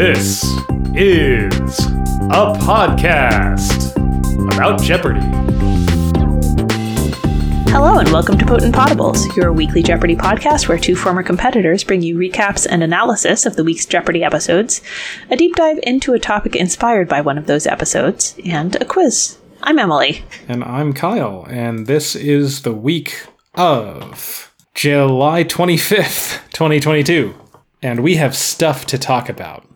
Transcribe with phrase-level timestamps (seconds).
[0.00, 0.42] This
[0.94, 1.78] is
[2.30, 3.92] a podcast
[4.50, 5.20] about Jeopardy!
[7.70, 12.00] Hello and welcome to Potent Potables, your weekly Jeopardy podcast where two former competitors bring
[12.00, 14.80] you recaps and analysis of the week's Jeopardy episodes,
[15.28, 19.36] a deep dive into a topic inspired by one of those episodes, and a quiz.
[19.62, 20.24] I'm Emily.
[20.48, 27.34] And I'm Kyle, and this is the week of July 25th, 2022.
[27.82, 29.66] And we have stuff to talk about.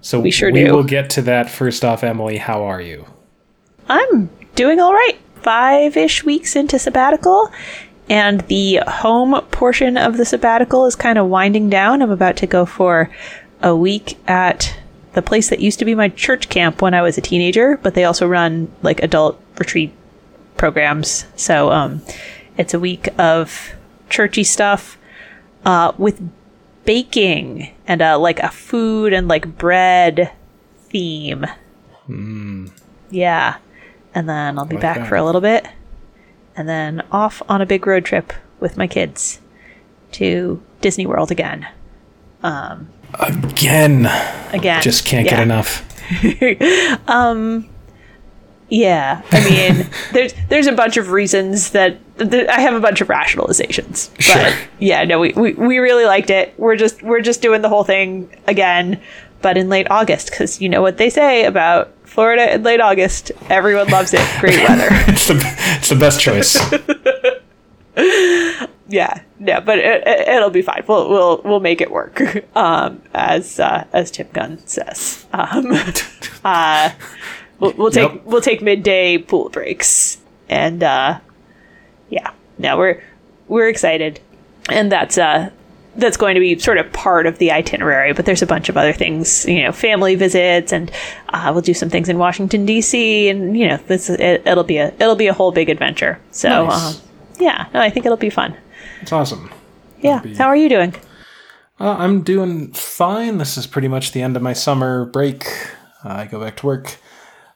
[0.00, 0.72] So We sure we do.
[0.74, 2.04] will get to that first off.
[2.04, 3.06] Emily, how are you?
[3.88, 5.18] I'm doing all right.
[5.42, 7.50] Five ish weeks into sabbatical,
[8.08, 12.02] and the home portion of the sabbatical is kind of winding down.
[12.02, 13.10] I'm about to go for
[13.62, 14.76] a week at
[15.14, 17.94] the place that used to be my church camp when I was a teenager, but
[17.94, 19.92] they also run like adult retreat
[20.56, 21.24] programs.
[21.36, 22.02] So um,
[22.56, 23.72] it's a week of
[24.10, 24.98] churchy stuff
[25.64, 26.20] uh, with
[26.88, 30.32] baking and uh, like a food and like bread
[30.88, 31.44] theme.
[32.06, 32.68] Hmm.
[33.10, 33.58] Yeah.
[34.14, 35.06] And then I'll be Like back that.
[35.08, 35.68] for a little bit.
[36.56, 39.38] And then off on a big road trip with my kids
[40.12, 41.68] to Disney World again.
[42.42, 42.88] Um,
[43.20, 44.06] again.
[44.54, 44.80] Again.
[44.80, 45.36] Just can't Yeah.
[45.36, 45.84] get enough.
[47.06, 47.68] Um,
[48.70, 49.22] Yeah.
[49.32, 53.08] I mean, there's there's a bunch of reasons that th- I have a bunch of
[53.08, 54.10] rationalizations.
[54.16, 54.52] But Sure.
[54.78, 56.54] yeah, no, we, we, we really liked it.
[56.58, 59.00] We're just we're just doing the whole thing again,
[59.40, 63.32] but in late August because you know what they say about Florida in late August.
[63.48, 64.20] Everyone loves it.
[64.40, 64.88] Great weather.
[64.90, 65.40] It's the,
[65.78, 66.56] it's the best choice.
[68.88, 70.82] yeah, no, but it, it'll be fine.
[70.86, 72.20] We'll we'll we'll make it work.
[72.56, 75.26] Um, as uh, as Tim Gunn says.
[75.32, 75.72] Um,
[76.44, 76.90] uh,
[77.60, 78.22] we'll, we'll take Yep.
[78.24, 81.18] we'll take midday pool breaks, and uh,
[82.10, 83.02] yeah, now we're
[83.48, 84.20] we're excited,
[84.68, 85.50] and that's uh
[85.96, 88.12] that's going to be sort of part of the itinerary.
[88.12, 90.90] But there's a bunch of other things, you know, family visits, and
[91.30, 93.28] uh, we'll do some things in Washington D.C.
[93.28, 96.20] and you know, this it, it'll be a it'll be a whole big adventure.
[96.30, 96.66] So.
[96.66, 96.96] Nice.
[96.96, 97.02] Um,
[97.40, 98.56] yeah, no, I think it'll be fun.
[99.00, 99.48] It's awesome.
[100.00, 100.20] Yeah.
[100.20, 100.92] be- How are you doing?
[101.78, 103.38] Uh, I'm doing fine.
[103.38, 105.44] This is pretty much the end of my summer break.
[106.04, 106.96] Uh, I go back to work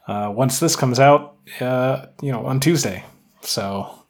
[0.06, 3.04] uh, once this comes out, uh, you know, on Tuesday.
[3.42, 4.02] So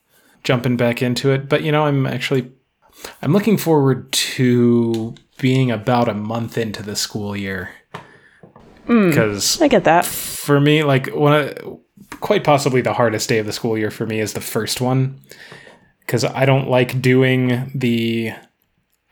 [0.44, 1.48] jumping back into it.
[1.48, 2.50] But you know, I'm actually
[3.20, 7.70] I'm looking forward to being about a month into the school year
[8.86, 10.04] because I get that.
[10.04, 11.80] for me, like one of
[12.20, 15.20] quite possibly the hardest day of the school year for me is the first one
[16.00, 18.32] because I don't like doing the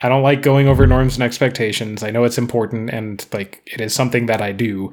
[0.01, 2.03] I don't like going over norms and expectations.
[2.03, 4.91] I know it's important and like it is something that I do.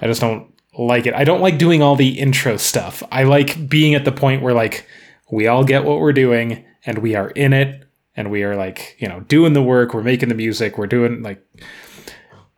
[0.00, 1.14] I just don't like it.
[1.14, 3.02] I don't like doing all the intro stuff.
[3.10, 4.86] I like being at the point where like
[5.30, 7.84] we all get what we're doing and we are in it
[8.16, 11.22] and we are like, you know, doing the work, we're making the music, we're doing
[11.22, 11.42] like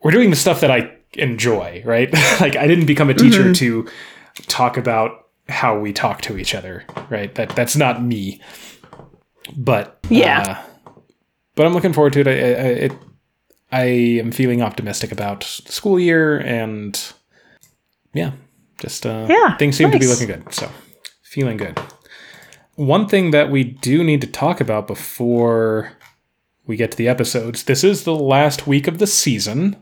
[0.03, 2.13] we're doing the stuff that I enjoy, right?
[2.41, 3.89] like I didn't become a teacher to
[4.47, 7.35] talk about how we talk to each other, right?
[7.37, 8.41] That that's not me.
[9.57, 10.63] But Yeah.
[10.87, 10.93] uh,
[11.55, 12.29] but I'm looking forward to it.
[12.29, 12.35] I, I,
[12.87, 12.93] it.
[13.71, 13.85] I
[14.21, 16.99] am feeling optimistic about the school year, and
[18.13, 18.33] yeah,
[18.79, 20.53] just uh, Yeah, things seem to be looking good.
[20.55, 20.71] So
[21.23, 21.79] feeling good.
[22.77, 25.93] One thing that we do need to talk about before
[26.67, 27.65] we get to the episodes.
[27.65, 29.77] This is the last week of the season,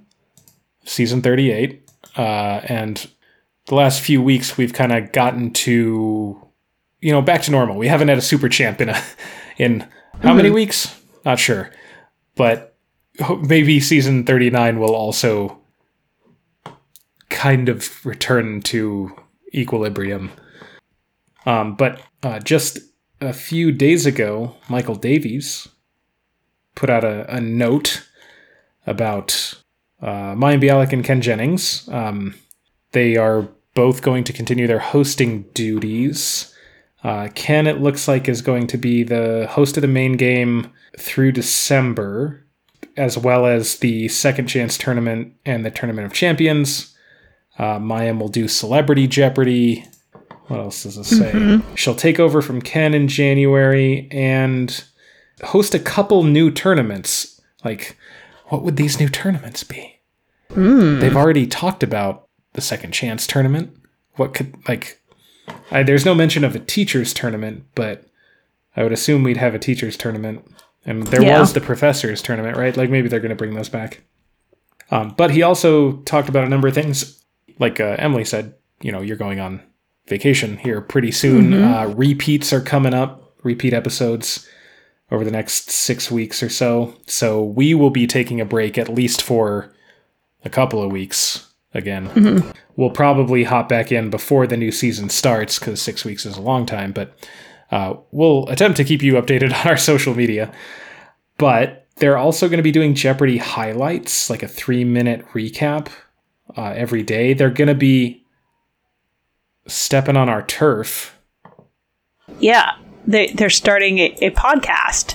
[0.85, 2.21] season 38, uh,
[2.65, 3.11] and
[3.67, 6.41] the last few weeks we've kind of gotten to,
[7.01, 7.77] you know, back to normal.
[7.77, 9.03] We haven't had a super champ in a
[9.59, 9.87] in
[10.23, 10.99] how many weeks?
[11.25, 11.71] Not sure,
[12.37, 12.77] but
[13.43, 15.59] maybe season 39 will also
[17.37, 19.13] kind of return to
[19.55, 20.33] equilibrium.
[21.45, 22.79] Um, but uh, just
[23.21, 25.69] a few days ago, Michael Davies
[26.75, 28.09] put out a, a note
[28.87, 29.55] about
[30.01, 31.89] uh, Mayim Bialik and Ken Jennings.
[31.91, 32.35] Um,
[32.93, 36.55] they are both going to continue their hosting duties.
[37.05, 40.72] Uh, Ken, it looks like, is going to be the host of the main game
[40.99, 42.43] through December,
[42.97, 46.96] as well as the Second Chance tournament and the Tournament of Champions.
[47.59, 49.85] Uh, Mayim will do Celebrity Jeopardy.
[50.49, 51.61] What else does it say?
[51.75, 54.85] She'll take over from Ken in January and
[55.43, 57.41] host a couple new tournaments.
[57.65, 57.97] Like,
[58.47, 59.99] what would these new tournaments be?
[60.55, 63.77] They've already talked about the Second Chance tournament.
[64.15, 65.01] What could, like,
[65.71, 68.05] I, there's no mention of a teachers tournament, but
[68.77, 70.45] I would assume we'd have a teachers tournament.
[70.85, 71.41] And there Yeah.
[71.41, 72.77] was the professors tournament, right?
[72.77, 74.03] Like, maybe they're going to bring those back.
[74.93, 77.25] Um, but he also talked about a number of things.
[77.59, 79.63] Like uh, Emily said, you know, you're going on
[80.07, 81.53] vacation here pretty soon.
[81.65, 84.47] Uh, repeats are coming up, repeat episodes
[85.11, 86.95] over the next six weeks or so.
[87.07, 89.73] So we will be taking a break at least for
[90.45, 92.09] a couple of weeks again.
[92.77, 96.43] We'll probably hop back in before the new season starts because six weeks is a
[96.43, 97.17] long time, but
[97.71, 100.53] uh, we'll attempt to keep you updated on our social media.
[101.39, 105.89] But they're also going to be doing Jeopardy highlights, like a three minute recap
[106.57, 107.35] uh, every day.
[107.35, 108.25] They're going to be
[109.67, 111.19] stepping on our turf.
[112.41, 112.73] Yeah,
[113.07, 115.15] they they're starting a, a podcast,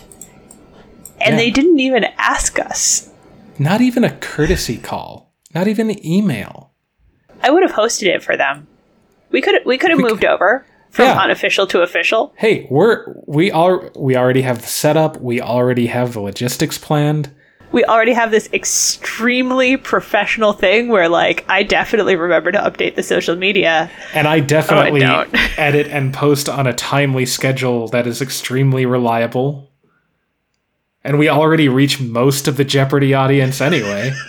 [1.19, 1.35] and Yeah.
[1.37, 3.09] they didn't even ask us.
[3.59, 6.71] Not even a courtesy call, not even an email.
[7.43, 8.67] I would have hosted it for them.
[9.31, 11.21] We could we could have moved over from Yeah.
[11.21, 12.33] unofficial to official.
[12.37, 15.19] Hey, we're we all we already have the setup.
[15.21, 17.29] We already have the logistics planned.
[17.71, 23.03] We already have this extremely professional thing where, like, I definitely remember to update the
[23.03, 23.89] social media.
[24.13, 25.35] And I definitely oh, don't.
[25.57, 29.71] edit and post on a timely schedule that is extremely reliable.
[31.03, 34.13] And we already reach most of the Jeopardy audience anyway.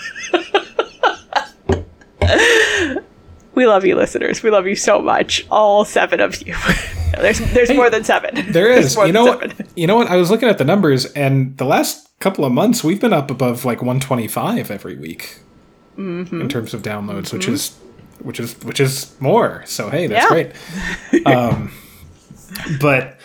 [3.55, 4.43] We love you, listeners.
[4.43, 6.55] We love you so much, all seven of you.
[7.21, 8.35] there's there's more than seven.
[8.53, 9.53] There's more You know what?
[9.77, 10.09] You know what?
[10.09, 13.31] I was looking at the numbers and the last couple of months we've been up
[13.31, 15.39] above like 125 every week
[15.99, 16.41] Mm-hmm.
[16.41, 17.77] in terms of downloads, which is
[18.21, 19.63] which is which is more.
[19.67, 20.29] So hey, that's Yeah.
[20.29, 21.27] great.
[21.27, 21.73] Um
[22.81, 23.19] but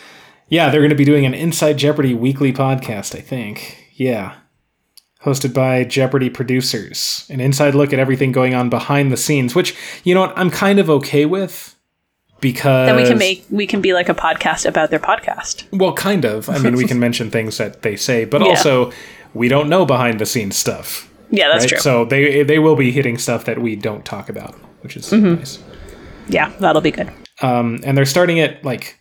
[0.49, 3.85] yeah, they're going to be doing an Inside Jeopardy weekly podcast, I think.
[3.95, 4.35] Yeah.
[5.23, 7.25] Hosted by Jeopardy producers.
[7.29, 9.75] An inside look at everything going on behind the scenes, which,
[10.05, 11.75] you know what, I'm kind of okay with
[12.41, 15.63] because Then we can make we can be like a podcast about their podcast.
[15.71, 16.49] well, kind of.
[16.49, 18.47] I mean, we can mention things that they say, but Yeah.
[18.49, 18.91] also
[19.33, 21.11] we don't know behind the scenes stuff.
[21.29, 21.69] Yeah, that's right?
[21.69, 21.79] true.
[21.79, 25.35] So they they will be hitting stuff that we don't talk about, which is Mm-hmm.
[25.35, 25.59] nice.
[26.29, 27.11] yeah, that'll be good.
[27.41, 28.99] Um, and they're starting it like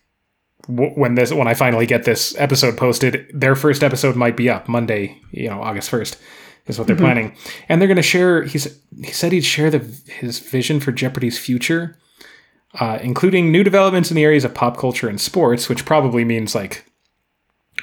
[0.68, 4.50] w- when this when I finally get this episode posted, their first episode might be
[4.50, 6.18] up Monday, you know, August first
[6.66, 7.32] is what they're planning,
[7.68, 8.42] and they're going to share.
[8.42, 9.78] He's he said he'd share the
[10.08, 11.96] his vision for Jeopardy's future.
[12.78, 16.54] Uh, including new developments in the areas of pop culture and sports, which probably means
[16.54, 16.84] like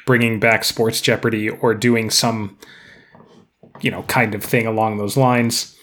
[0.06, 2.58] bringing back Sports Jeopardy or doing some,
[3.82, 5.76] you know, kind of thing along those lines.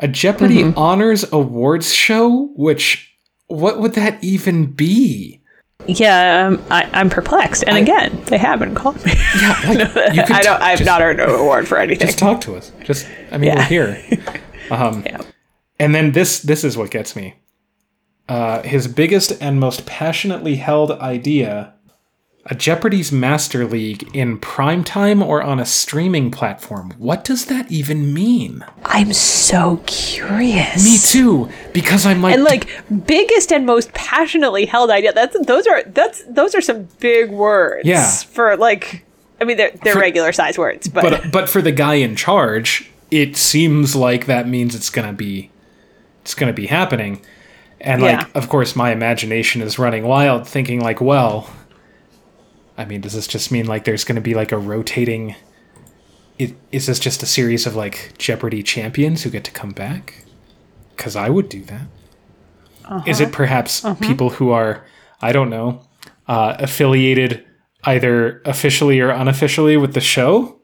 [0.00, 3.14] A Jeopardy Honors Awards show, which
[3.46, 5.40] what would that even be?
[5.86, 7.64] Yeah, um, I, I'm perplexed.
[7.66, 9.12] And again, they haven't called me.
[9.40, 9.60] Yeah,
[9.94, 10.62] like, you could I don't.
[10.62, 12.06] I've not earned an award for anything.
[12.06, 12.72] just talk to us.
[12.84, 14.02] Just, I mean, we're here.
[14.70, 15.20] Um, Yeah.
[15.78, 17.34] And then this, this is what gets me.
[18.32, 21.74] Uh, his biggest and most passionately held idea:
[22.46, 26.94] a Jeopardy's Master League in prime time or on a streaming platform.
[26.96, 28.64] What does that even mean?
[28.86, 30.82] I'm so curious.
[30.82, 32.68] Me too, because I'm like, And like
[33.06, 35.12] biggest and most passionately held idea.
[35.12, 37.86] That's those are that's those are some big words.
[37.86, 38.08] Yeah.
[38.10, 39.04] For like,
[39.42, 42.16] I mean, they're they're For- regular size words, but, but but for the guy in
[42.16, 45.50] charge, it seems like that means it's gonna be
[46.22, 47.20] it's gonna be happening.
[47.84, 48.18] And Yeah.
[48.18, 51.50] like of course my imagination is running wild thinking like, well,
[52.78, 55.34] I mean, does this just mean like there's gonna be like a rotating
[56.38, 60.24] it, is this just a series of like Jeopardy champions who get to come back?
[60.96, 61.82] Cause I would do that.
[63.06, 64.84] Is it perhaps people who are,
[65.20, 65.86] I don't know,
[66.28, 67.44] uh, affiliated
[67.84, 70.58] either officially or unofficially with the show?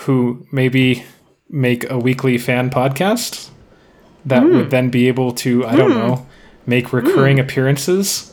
[0.00, 1.04] who maybe
[1.48, 3.48] make a weekly fan podcast
[4.26, 4.56] that Hmm.
[4.56, 6.26] would then be able to, I don't know,
[6.66, 8.32] make recurring appearances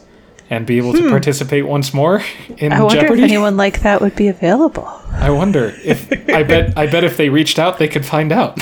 [0.50, 2.21] and be able to participate once more
[2.57, 2.77] in Hmm.
[2.79, 3.21] I wonder Jeopardy.
[3.23, 4.88] if anyone like that would be available.
[5.13, 8.59] I wonder if I bet I bet if they reached out they could find out.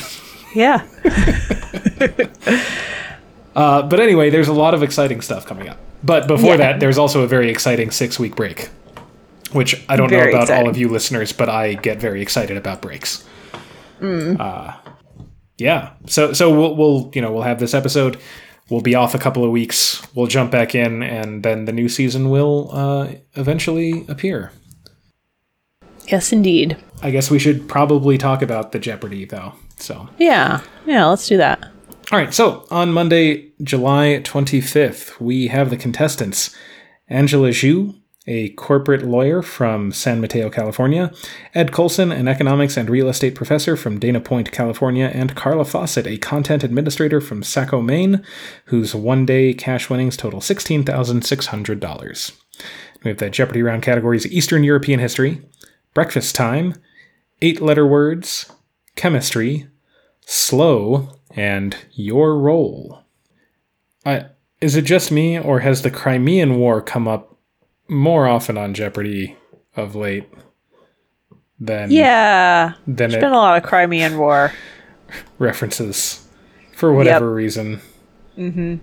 [0.54, 0.82] Yeah.
[3.54, 5.78] Uh, but anyway, there's a lot of exciting stuff coming up.
[6.04, 6.58] But before Yeah.
[6.58, 8.70] that, there's also a very exciting six week break,
[9.52, 12.56] which I don't know Very about all of you listeners, but I get very excited
[12.56, 13.26] about breaks.
[14.02, 14.40] Mm.
[14.40, 14.72] Uh,
[15.62, 15.94] yeah.
[16.08, 18.20] So so we'll we'll you know we'll have this episode.
[18.70, 20.02] We'll be off a couple of weeks.
[20.16, 24.52] We'll jump back in, and then the new season will uh, eventually appear.
[26.08, 26.78] Yes, indeed.
[27.02, 29.54] I guess we should probably talk about the Jeopardy though.
[29.78, 30.10] So.
[30.18, 30.62] Yeah.
[30.86, 31.06] Yeah.
[31.06, 31.72] Let's do that.
[32.12, 36.54] All right, so on Monday, July 25th, we have the contestants
[37.08, 41.12] Angela Zhu, a corporate lawyer from San Mateo, California,
[41.56, 46.06] Ed Coulson, an economics and real estate professor from Dana Point, California, and Carla Fawcett,
[46.06, 48.24] a content administrator from Saco, Maine,
[48.66, 52.32] whose one day cash winnings total $16,600.
[53.04, 55.42] We have the Jeopardy round categories Eastern European history,
[55.96, 56.76] breakfast time,
[57.42, 58.52] eight letter words,
[58.96, 59.68] chemistry,
[60.28, 63.02] slow, and your role.
[64.06, 64.26] I,
[64.60, 67.31] is it just me, or has the Crimean War come up
[67.92, 69.36] more often on Jeopardy
[69.76, 70.28] of late
[71.60, 72.74] than Yeah.
[72.88, 74.52] than There's been a lot of Crimean War.
[75.40, 76.26] references
[76.74, 77.82] for whatever reason.
[78.38, 78.76] Mm-hmm.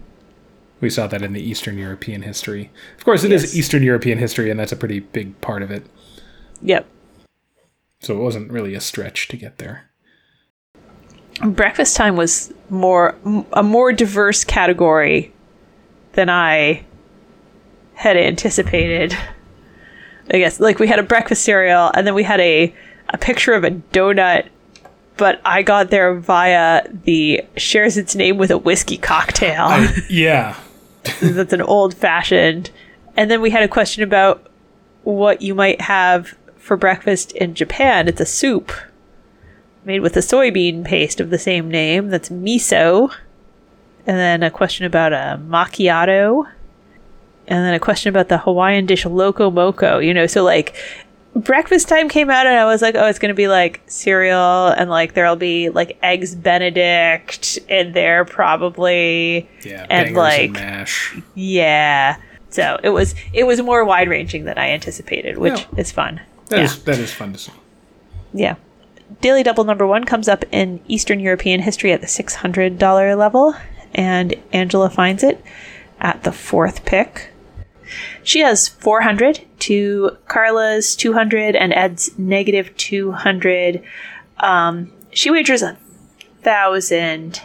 [0.80, 2.70] We saw that in the Eastern European history.
[2.98, 3.56] Of course, it is Yes.
[3.56, 5.84] Eastern European history, and that's a pretty big part of it.
[6.60, 6.86] Yep.
[8.00, 9.84] So it wasn't really a stretch to get there.
[11.40, 13.16] breakfast time was more
[13.54, 15.32] a more diverse category
[16.12, 16.84] than I
[17.98, 19.12] had anticipated.
[20.30, 22.72] I guess like we had a breakfast cereal and then we had a
[23.08, 24.46] a picture of a donut,
[25.16, 29.88] but I got there via the shares its name with a whiskey cocktail.
[30.08, 30.56] Yeah.
[31.20, 32.70] That's an old fashioned.
[33.16, 34.48] And then we had a question about
[35.02, 38.06] what you might have for breakfast in Japan.
[38.06, 38.70] It's a soup
[39.84, 42.10] made with a soybean paste of the same name.
[42.10, 43.12] That's miso.
[44.06, 46.48] And then a question about a macchiato.
[47.48, 49.98] And then a question about the Hawaiian dish loco moco.
[49.98, 50.76] You know, so like
[51.34, 54.68] breakfast time came out and I was like, oh, it's going to be like cereal
[54.68, 59.48] and like there'll be like eggs benedict in there probably.
[59.64, 59.86] Yeah.
[59.88, 61.16] And, like- and mash.
[61.34, 62.16] Yeah.
[62.50, 65.66] So it was it was more wide ranging than I anticipated, which Yeah.
[65.80, 66.20] is fun.
[66.48, 66.64] That yeah.
[66.64, 67.52] is- that is fun to see.
[68.32, 68.56] Yeah.
[69.22, 73.54] Daily Double number one comes up in Eastern European history at the $600 level,
[73.94, 75.42] and Angela finds it
[75.98, 77.30] at the fourth pick.
[78.28, 83.82] She has 400 to Carla's 200 and Ed's negative 200.
[84.40, 85.78] Um, she wagers a
[86.42, 87.40] thousand.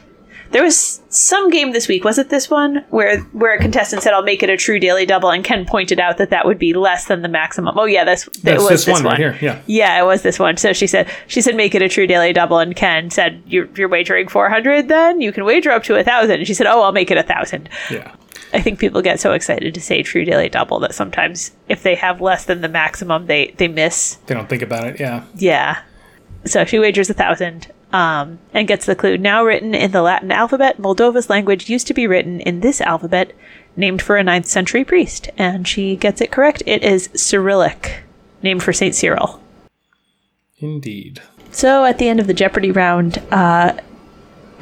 [0.51, 4.11] There was some game this week, was it this one, where where a contestant said,
[4.13, 6.73] "I'll make it a true daily double," and Ken pointed out that that would be
[6.73, 7.79] less than the maximum.
[7.79, 9.37] Oh yeah, this it That's was this one right here.
[9.41, 9.61] Yeah.
[9.65, 10.57] yeah, it was this one.
[10.57, 13.69] So she said she said make it a true daily double, and Ken said you're,
[13.77, 14.89] you're wagering four hundred.
[14.89, 16.39] Then you can wager up to a thousand.
[16.39, 17.69] And she said, oh, I'll make it a thousand.
[17.89, 18.13] Yeah.
[18.53, 21.95] I think people get so excited to say true daily double that sometimes if they
[21.95, 24.15] have less than the maximum, they they miss.
[24.27, 25.00] They don't think about it.
[25.00, 25.25] Yeah.
[25.36, 25.81] Yeah.
[26.45, 27.72] So she wagers a thousand.
[27.91, 29.19] Um, and gets the clue.
[29.19, 33.33] Now written in the Latin alphabet, Moldova's language used to be written in this alphabet,
[33.75, 35.29] named for a 9th century priest.
[35.38, 36.63] And she gets it correct.
[36.65, 38.01] It is Cyrillic,
[38.41, 38.95] named for St.
[38.95, 39.43] Cyril.
[40.57, 41.22] Indeed.
[41.51, 43.74] So at the end of the Jeopardy round, uh,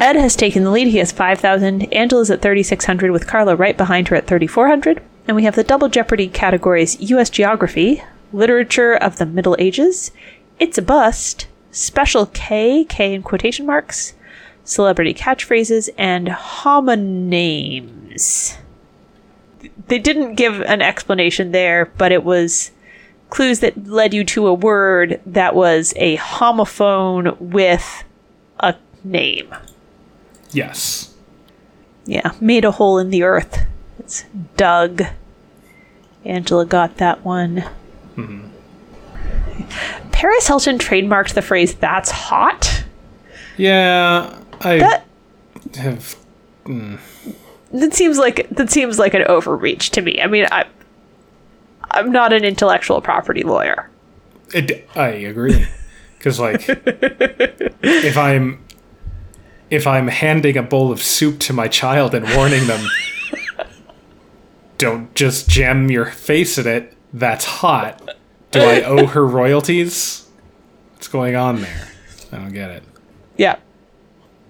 [0.01, 0.87] Ed has taken the lead.
[0.87, 1.93] He has 5,000.
[1.93, 4.99] Angela's at 3,600 with Carla right behind her at 3,400.
[5.27, 7.29] And we have the double Jeopardy categories U.S.
[7.29, 8.03] Geography,
[8.33, 10.09] Literature of the Middle Ages,
[10.59, 14.15] It's a Bust, Special K, K in quotation marks,
[14.63, 17.37] Celebrity Catchphrases, and Homonyms.
[19.87, 22.71] They didn't give an explanation there, but it was
[23.29, 28.03] clues that led you to a word that was a homophone with
[28.59, 29.53] a name.
[30.51, 31.13] Yes.
[32.05, 33.65] Yeah, made a hole in the earth.
[33.99, 34.25] It's
[34.57, 35.03] dug.
[36.25, 37.63] Angela got that one.
[38.15, 38.47] Hmm.
[40.11, 42.83] Paris Hilton trademarked the phrase "That's hot."
[43.57, 44.37] Yeah.
[44.61, 45.05] I That
[45.75, 46.15] have.
[46.65, 50.21] that seems like that seems like an overreach to me.
[50.21, 50.65] I mean, I
[51.91, 53.89] I'm not an intellectual property lawyer.
[54.53, 55.65] It, I agree.
[56.17, 58.63] Because like, if I'm
[59.71, 62.85] if I'm handing a bowl of soup to my child and warning them,
[64.77, 66.95] don't just jam your face in it.
[67.13, 68.15] That's hot.
[68.51, 70.27] Do I owe her royalties?
[70.93, 71.87] What's going on there?
[72.31, 72.83] I don't get it.
[73.37, 73.57] Yeah.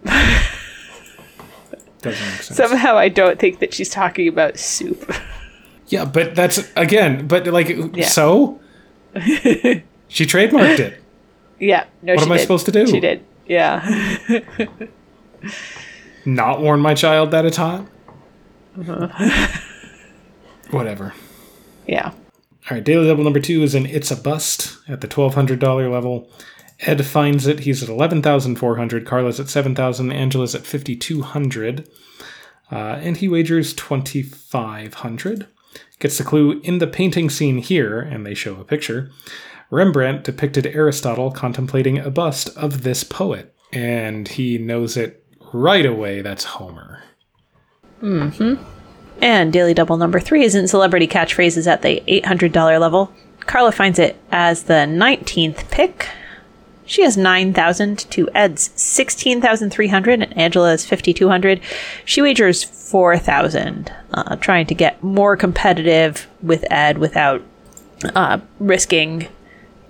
[2.02, 2.58] Doesn't make sense.
[2.58, 5.14] Somehow I don't think that she's talking about soup.
[5.88, 7.28] yeah, but that's again.
[7.28, 8.08] But like, Yeah.
[8.08, 8.60] so
[9.16, 11.02] she trademarked it.
[11.60, 11.86] Yeah.
[12.02, 12.42] No, What she am I did.
[12.42, 12.88] supposed to do?
[12.88, 13.24] She did.
[13.46, 13.88] Yeah.
[16.26, 17.86] Not warn my child that it's hot.
[18.80, 19.48] Uh-huh.
[20.72, 21.14] Whatever.
[21.88, 22.12] Yeah.
[22.70, 26.30] All right, daily double number two is in It's a Bust at the $1,200 level.
[26.82, 27.62] Ed finds it.
[27.62, 29.06] He's at 11,400.
[29.06, 30.12] Carla's at 7,000.
[30.12, 31.88] Angela's at 5,200.
[32.72, 35.48] Uh, and he wagers 2,500.
[36.00, 39.12] Gets the clue in the painting scene here, and they show a picture.
[39.70, 45.21] Rembrandt depicted Aristotle contemplating a bust of this poet, and he knows it
[45.54, 46.22] right away.
[46.22, 47.04] That's Homer.
[48.00, 48.56] hmm
[49.22, 53.12] And Daily Double number three is in celebrity catchphrases at the $800 level.
[53.42, 56.08] Carla finds it as the 19th pick.
[56.86, 61.62] She has 9,000 to Ed's 16,300 and Angela's 5,200.
[62.04, 67.42] She wagers 4,000, uh, trying to get more competitive with Ed without
[68.16, 69.28] uh, risking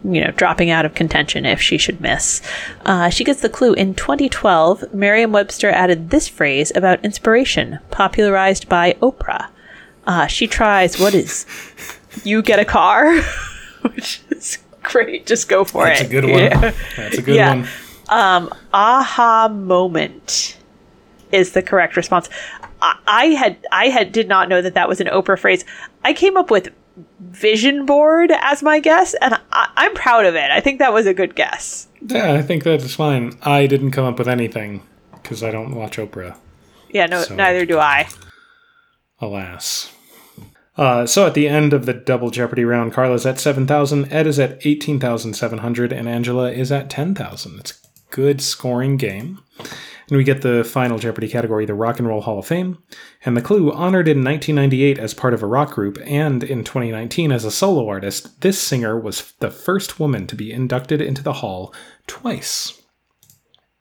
[0.04, 2.42] you know, dropping out of contention if she should miss.
[2.86, 3.74] Uh, she gets the clue.
[3.74, 9.50] In 2012, Merriam Webster added this phrase about inspiration, popularized by Oprah.
[10.08, 11.46] Uh, she tries, what is,
[12.24, 13.22] you get a car?
[13.82, 15.26] Which is great.
[15.28, 16.04] Just go for That's it.
[16.04, 16.42] That's a good one.
[16.44, 16.74] Yeah.
[16.98, 17.56] That's a good Yeah.
[17.56, 17.68] one.
[18.10, 20.58] Um, aha moment
[21.32, 22.30] is the correct response.
[22.82, 25.64] I, I had I had did not know that that was an Oprah phrase.
[26.04, 26.70] I came up with
[27.20, 30.52] vision board as my guess, and I, I'm proud of it.
[30.52, 31.88] I think that was a good guess.
[32.02, 33.38] Yeah, I think that's fine.
[33.44, 34.82] I didn't come up with anything
[35.14, 36.36] because I don't watch Oprah.
[36.90, 38.08] Yeah, no, So- neither do I.
[39.20, 39.94] Alas.
[40.78, 44.40] Uh, so at the end of the double Jeopardy round, Carla's at 7,000, Ed is
[44.40, 47.60] at 18,700, and Angela is at 10,000.
[47.60, 49.40] It's a good scoring game.
[50.12, 52.80] And we get the final Jeopardy category, the Rock and Roll Hall of Fame.
[53.24, 57.32] And the clue honored in 1998 as part of a rock group and in 2019
[57.32, 61.32] as a solo artist, this singer was the first woman to be inducted into the
[61.32, 61.74] hall
[62.08, 62.82] twice.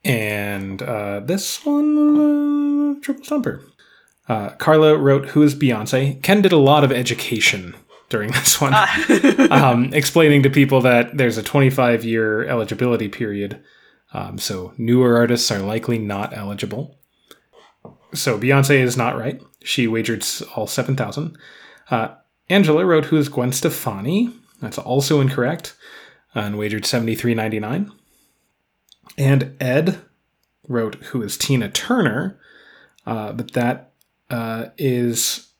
[0.05, 3.65] And uh, this one, uh, triple stumper.
[4.29, 6.23] Uh, Carla wrote Who is Beyonce?
[6.23, 7.75] Ken did a lot of education
[8.09, 8.73] during this one,
[9.51, 13.61] um, explaining to people that there's a 25 year eligibility period.
[14.12, 16.99] Um, so newer artists are likely not eligible.
[18.14, 19.40] So Beyonce is not right.
[19.62, 20.25] She wagered
[20.57, 21.37] all 7,000.
[21.90, 22.14] Uh,
[22.49, 24.35] Angela wrote Who is Gwen Stefani?
[24.61, 25.76] That's also incorrect
[26.35, 27.90] and wagered 73.99.
[29.17, 30.00] And Ed
[30.67, 32.38] wrote Who is Tina Turner?
[33.07, 33.93] Uh, but that
[34.29, 35.50] uh, is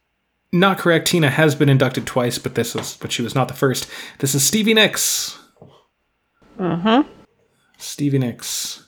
[0.53, 1.09] not correct.
[1.09, 3.89] Tina has been inducted twice, but this is but she was not the first.
[4.19, 5.39] This is Stevie Nicks.
[6.59, 7.20] Mm-hmm.
[7.81, 8.87] Stevie Nicks,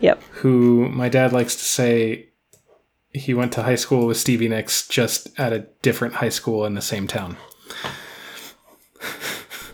[0.00, 0.22] Yep.
[0.32, 2.28] who my dad likes to say
[3.12, 6.74] he went to high school with Stevie Nicks, just at a different high school in
[6.74, 7.36] the same town.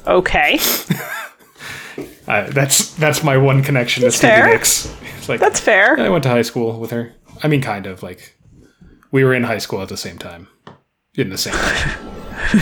[0.06, 0.58] Okay.
[2.28, 4.46] Uh, that's that's my one connection That's to Stevie fair.
[4.50, 4.96] Nicks.
[5.18, 5.98] It's like That's fair.
[5.98, 7.12] I went to high school with her.
[7.42, 8.36] I mean, kind of like
[9.10, 10.46] we were in high school at the same time,
[11.16, 11.54] in the same.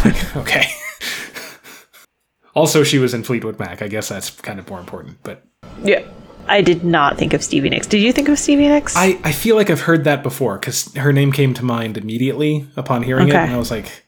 [0.03, 0.71] like, okay.
[2.55, 3.83] also, she was in Fleetwood Mac.
[3.83, 5.19] I guess that's kind of more important.
[5.23, 5.45] But
[5.83, 6.03] Yeah.
[6.47, 7.87] I did not think of Stevie Nicks.
[7.87, 8.97] Did you think of Stevie Nicks?
[8.97, 12.67] I, I feel like I've heard that before because her name came to mind immediately
[12.75, 14.07] upon hearing it, and I was like,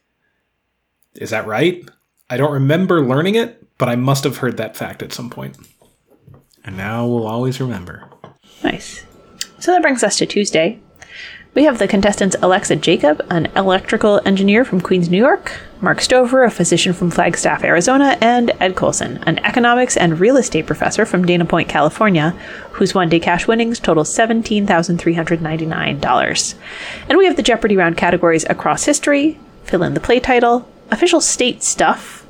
[1.14, 1.86] "Is that right?"
[2.30, 5.58] I don't remember learning it, but I must have heard that fact at some point.
[6.64, 8.08] And now we'll always remember.
[8.62, 9.04] Nice.
[9.58, 10.78] So that brings us to Tuesday.
[11.52, 16.44] We have the contestants Alexa Jacob, an electrical engineer from Queens, New York, Mark Stover,
[16.44, 21.26] a physician from Flagstaff, Arizona, and Ed Coulson, an economics and real estate professor from
[21.26, 22.36] Dana Point, California,
[22.70, 26.54] whose one day cash winnings total $17,399.
[27.08, 31.20] And we have the Jeopardy round categories across history, fill in the play title, official
[31.20, 32.24] state stuff,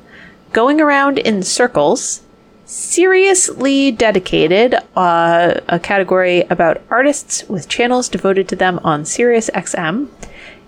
[0.51, 2.23] going around in circles,
[2.71, 10.07] seriously dedicated, uh, a category about artists with channels devoted to them on Sirius XM,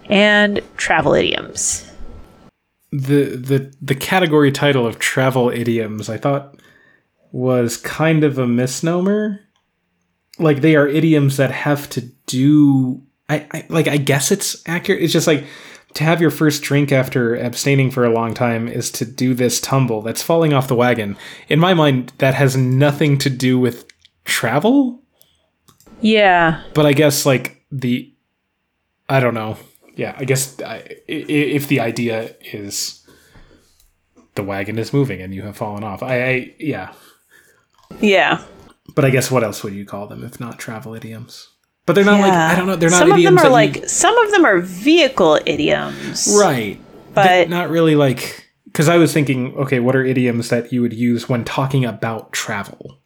[0.09, 1.89] and travel idioms.
[2.93, 6.59] the the the category title of travel idioms I thought
[7.31, 9.39] was kind of a misnomer.
[10.37, 15.01] Like they are idioms that have to do I, I like I guess it's accurate.
[15.01, 15.45] It's just like
[15.93, 19.61] to have your first drink after abstaining for a long time is to do this
[19.61, 21.15] tumble that's falling off the wagon.
[21.49, 23.85] In my mind, that has nothing to do with
[24.25, 25.01] travel.
[26.01, 26.63] Yeah.
[26.73, 28.11] But I guess like the
[29.09, 29.57] I don't know.
[29.95, 33.07] Yeah, I guess I, if the idea is
[34.35, 36.01] the wagon is moving and you have fallen off.
[36.01, 36.93] I, I yeah.
[38.01, 38.43] Yeah.
[38.95, 41.49] But I guess what else would you call them if not travel idioms?
[41.85, 42.75] But they're not like I don't know.
[42.77, 46.33] They're not some of them are that you- like some of them are vehicle idioms.
[46.39, 46.79] right,
[47.13, 50.81] But- They're not really like because I was thinking, okay, what are idioms that you
[50.81, 52.97] would use when talking about travel?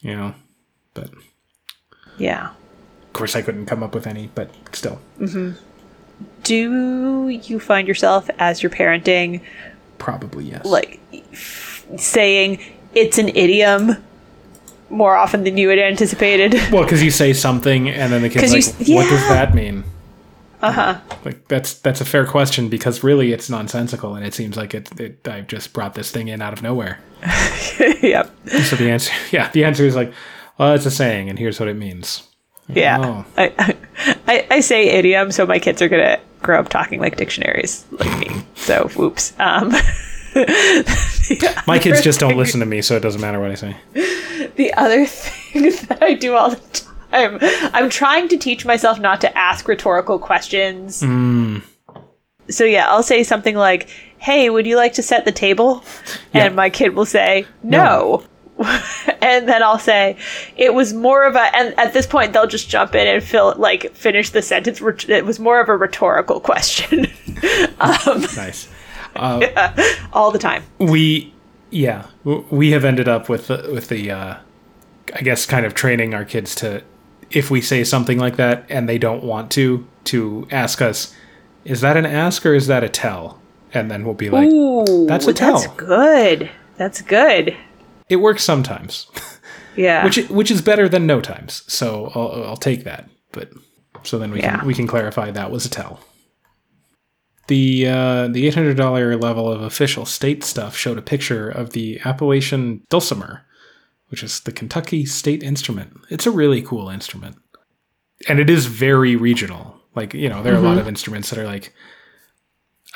[0.00, 0.34] You know,
[0.94, 1.10] but
[2.18, 2.50] yeah.
[2.50, 4.30] of course I couldn't come up with any.
[4.34, 5.52] But still, mm-hmm.
[6.42, 9.40] Do you find yourself as you're parenting
[9.98, 10.64] probably yes.
[10.64, 11.00] like
[11.32, 12.58] f- saying
[12.94, 13.96] it's an idiom
[14.90, 16.54] more often than you had anticipated?
[16.72, 19.84] Well, because you say something and then the kid's like, you "What does that mean?"
[20.62, 21.00] Uh huh.
[21.24, 25.00] Like that's that's a fair question because really it's nonsensical and it seems like it,
[25.00, 27.00] it I've just brought this thing in out of nowhere.
[28.02, 28.30] yep.
[28.64, 30.12] So the answer, yeah, the answer is like,
[30.58, 32.28] well, it's a saying and here's what it means.
[32.68, 32.98] Yeah.
[33.00, 33.24] Oh.
[33.36, 33.76] I,
[34.28, 38.18] I I say idiom, so my kids are gonna grow up talking like dictionaries, like
[38.18, 38.42] me.
[38.54, 39.32] So, whoops.
[39.38, 39.72] Um,
[41.66, 43.76] My kids just don't listen to me, so it doesn't matter what I say.
[44.56, 47.38] the other thing that I do all the time,
[47.74, 51.02] I'm trying to teach myself not to ask rhetorical questions.
[51.02, 51.62] Mm.
[52.48, 53.88] So yeah, I'll say something like,
[54.18, 55.84] "Hey, would you like to set the table?"
[56.32, 56.46] Yeah.
[56.46, 58.24] And my kid will say, "No."
[59.22, 60.16] and then I'll say,
[60.56, 63.54] "It was more of a." And at this point, they'll just jump in and fill
[63.56, 64.80] like finish the sentence.
[65.08, 67.06] It was more of a rhetorical question,
[67.80, 68.68] um, Nice.
[70.12, 70.62] all the time.
[70.78, 71.32] We,
[71.70, 74.36] yeah, we have ended up with the, with the uh,
[75.14, 76.82] I guess kind of training our kids to
[77.30, 81.14] if we say something like that and they don't want to to ask us
[81.64, 83.40] is that an ask or is that a tell
[83.72, 85.74] and then we'll be like Ooh, that's a That's tell.
[85.76, 86.50] good.
[86.76, 87.56] That's good.
[88.08, 89.06] it works sometimes
[89.76, 90.04] Yeah.
[90.04, 93.50] which which is better than no times so I'll, I'll take that but
[94.02, 94.58] so then we Yeah.
[94.58, 96.00] can we can clarify that was a tell
[97.50, 101.70] the uh, the eight hundred dollar level of official state stuff showed a picture of
[101.70, 103.44] the Appalachian dulcimer,
[104.08, 105.96] which is the Kentucky state instrument.
[106.08, 107.36] It's a really cool instrument,
[108.28, 109.76] and it is very regional.
[109.96, 111.74] Like you know, there are a lot of instruments that are like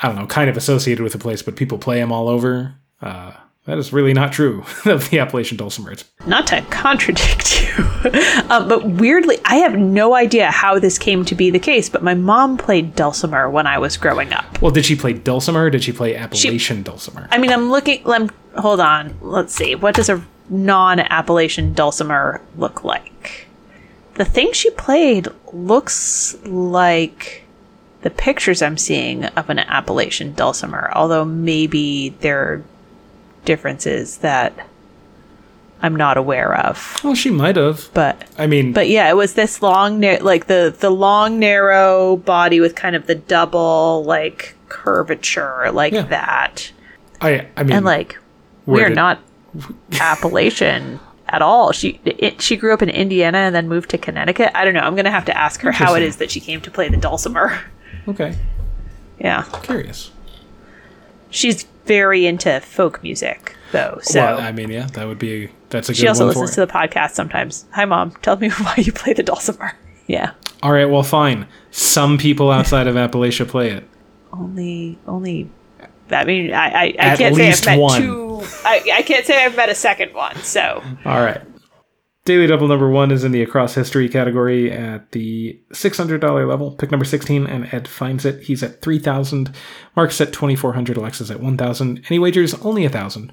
[0.01, 2.75] I don't know, kind of associated with a place, but people play them all over.
[3.01, 3.33] Uh,
[3.65, 5.95] that is really not true of the Appalachian dulcimer.
[6.25, 7.83] Not to contradict you,
[8.49, 11.89] um, but weirdly, I have no idea how this came to be the case.
[11.89, 14.61] But my mom played dulcimer when I was growing up.
[14.61, 15.69] well, did she play dulcimer?
[15.69, 17.27] Did she play Appalachian dulcimer?
[17.31, 18.03] I mean, I'm looking.
[18.03, 19.15] Lem, hold on.
[19.21, 19.75] Let's see.
[19.75, 23.47] What does a non-Appalachian dulcimer look like?
[24.15, 27.43] The thing she played looks like
[28.01, 32.63] the pictures I'm seeing of an Appalachian dulcimer, although maybe there are
[33.45, 34.53] differences that
[35.81, 36.99] I'm not aware of.
[37.03, 37.89] well, she might have.
[37.93, 42.17] But I mean, but yeah, it was this long, na- like the the long narrow
[42.17, 46.01] body with kind of the double like curvature like Yeah.
[46.03, 46.71] that,
[47.21, 48.17] I I mean, and like
[48.65, 49.19] we're did- not
[49.99, 51.71] Appalachian at all.
[51.71, 54.51] She it, she grew up in Indiana and then moved to Connecticut.
[54.55, 54.79] I don't know.
[54.81, 56.97] I'm gonna have to ask her how it is that she came to play the
[56.97, 57.59] dulcimer.
[58.07, 58.35] okay,
[59.19, 60.11] Yeah, curious.
[61.29, 63.99] she's very into folk music though.
[64.01, 66.61] So well, I mean, yeah, that would be that's a good she also listens to
[66.65, 67.65] the podcast sometimes.
[67.71, 68.11] Hi, mom.
[68.21, 69.73] Tell me why you play the dulcimer.
[70.07, 70.33] Yeah.
[70.61, 71.47] All right, well, fine.
[71.71, 73.83] Some people outside of Appalachia play it.
[74.31, 75.49] only only
[76.11, 78.01] I mean I I, I At can't say I've met one.
[78.03, 81.41] two I, I can't say I've met a second one so All right.
[82.25, 86.71] Daily Double number one is in the Across History category at the $600 level.
[86.71, 88.41] Pick number 16, and Ed finds it.
[88.41, 89.53] He's at 3000
[89.95, 92.55] Mark's at 2400 Alexa's at 1000 Any wagers?
[92.55, 93.31] Only 1000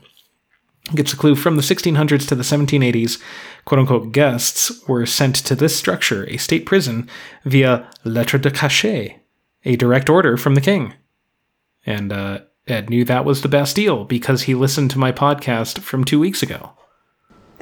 [0.94, 3.18] Gets a clue from the 1600s to the 1780s.
[3.64, 7.09] Quote unquote guests were sent to this structure, a state prison,
[7.46, 9.22] via lettre de cachet,
[9.64, 10.92] a direct order from the king.
[11.87, 16.05] And uh, Ed knew that was the Bastille because he listened to my podcast from
[16.05, 16.72] two weeks ago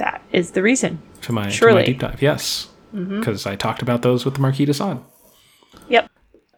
[0.01, 2.21] that is the reason to my, to my deep dive.
[2.21, 4.99] Yes, because I talked about those with the Marquis de Sade.
[5.89, 6.11] yep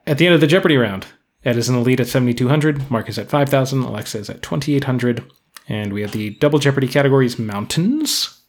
[0.06, 1.06] At the end of the Jeopardy round,
[1.44, 5.24] Ed is in the lead at 7,200, Mark is at 5,000, Alexa is at 2,800,
[5.68, 8.40] and we have the double Jeopardy categories Mountains,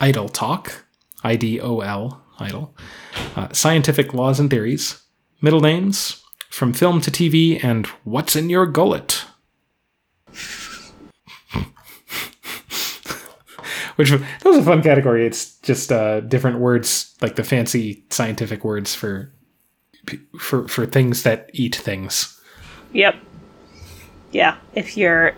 [0.00, 0.84] Idle Talk,
[1.22, 2.74] I D O L, Idle,
[3.36, 5.02] uh, Scientific Laws and Theories,
[5.40, 9.24] Middle Names, From Film to TV, and What's in Your Gullet.
[14.00, 15.26] Which that was a fun category.
[15.26, 19.30] It's just uh, different words, like the fancy scientific words for
[20.40, 22.40] for for things that eat things.
[22.92, 23.14] yep
[24.32, 25.34] yeah if you're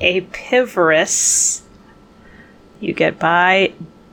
[0.00, 1.62] apivorous
[2.80, 3.72] you get by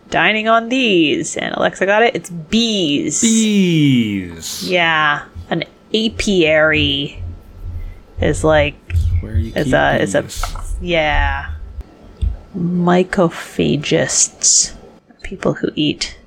[0.10, 4.70] dining on these and Alexa got it it's bees Bees.
[4.70, 7.24] yeah an apiary
[8.20, 8.76] is like
[9.22, 10.64] Where you It's keep a- it's a-.
[10.82, 11.55] Yeah.
[12.56, 14.74] Mycophagists.
[15.24, 16.18] People who eat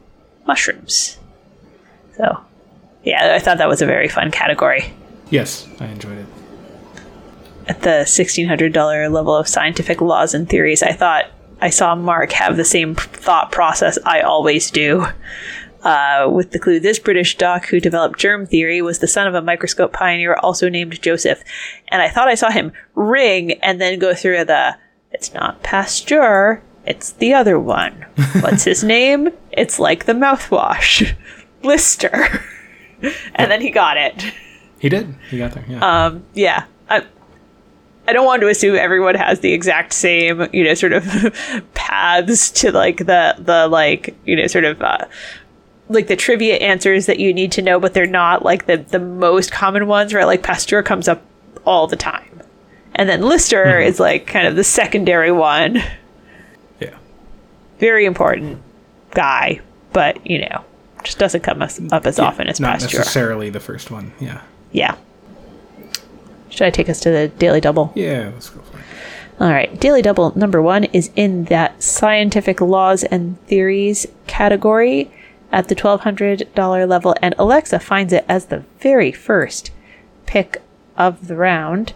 [0.47, 1.19] mushrooms.
[2.17, 2.41] So,
[3.05, 4.93] yeah, I thought that was a very fun category.
[5.31, 6.27] Yes, I enjoyed it.
[7.69, 11.27] At the $1,600 level of scientific laws and theories, I thought
[11.61, 15.07] I saw Mark have the same thought process I always do.
[15.83, 19.35] Uh, with the clue, this British doc who developed germ theory was the son of
[19.35, 21.43] a microscope pioneer also named Joseph.
[21.89, 24.77] And I thought I saw him ring and then go through the,
[25.19, 28.07] it's not Pasteur, it's the other one.
[28.41, 29.31] What's his name?
[29.51, 31.17] It's like the mouthwash.
[31.65, 32.45] Lister.
[33.35, 34.33] and then he got it.
[34.79, 35.13] He did.
[35.29, 35.65] He got there.
[35.69, 35.81] Yeah.
[36.07, 36.67] Um, yeah.
[36.89, 37.05] I,
[38.07, 41.05] I don't want to assume everyone has the exact same, you know, sort of
[41.75, 45.05] paths to like the the like, you know, sort of uh,
[45.89, 49.01] like the trivia answers that you need to know, but they're not like the the
[49.01, 50.27] most common ones, right?
[50.27, 51.23] Like Pasteur comes up
[51.65, 52.28] all the time,
[52.99, 53.89] and then Lister hmm.
[53.89, 55.83] is like kind of the secondary one.
[56.81, 56.97] yeah.
[57.79, 58.61] Very important
[59.13, 59.61] guy,
[59.93, 60.65] but you know,
[61.05, 62.99] just doesn't come as, up as often as Not Pasteur.
[62.99, 64.13] necessarily the first one.
[64.21, 64.43] Yeah.
[64.73, 64.97] Yeah.
[66.51, 67.93] Should I take us to the Daily Double?
[67.95, 68.31] Yeah.
[68.35, 68.85] Let's go for it.
[69.41, 75.13] All right, Daily Double number one is in that scientific laws and theories category
[75.53, 79.71] at the $1,200 level, and Alexa finds it as the very first
[80.27, 80.61] pick
[80.97, 81.93] of the round.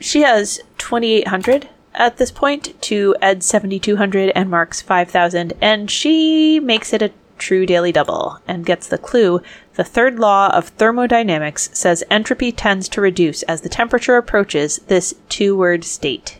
[0.00, 6.92] She has 2,800 at this point to Ed's 7200 and Mark's 5000, and she makes
[6.92, 9.40] it a true daily double and gets the clue
[9.74, 15.14] the third law of thermodynamics says entropy tends to reduce as the temperature approaches this
[15.28, 16.38] two word state.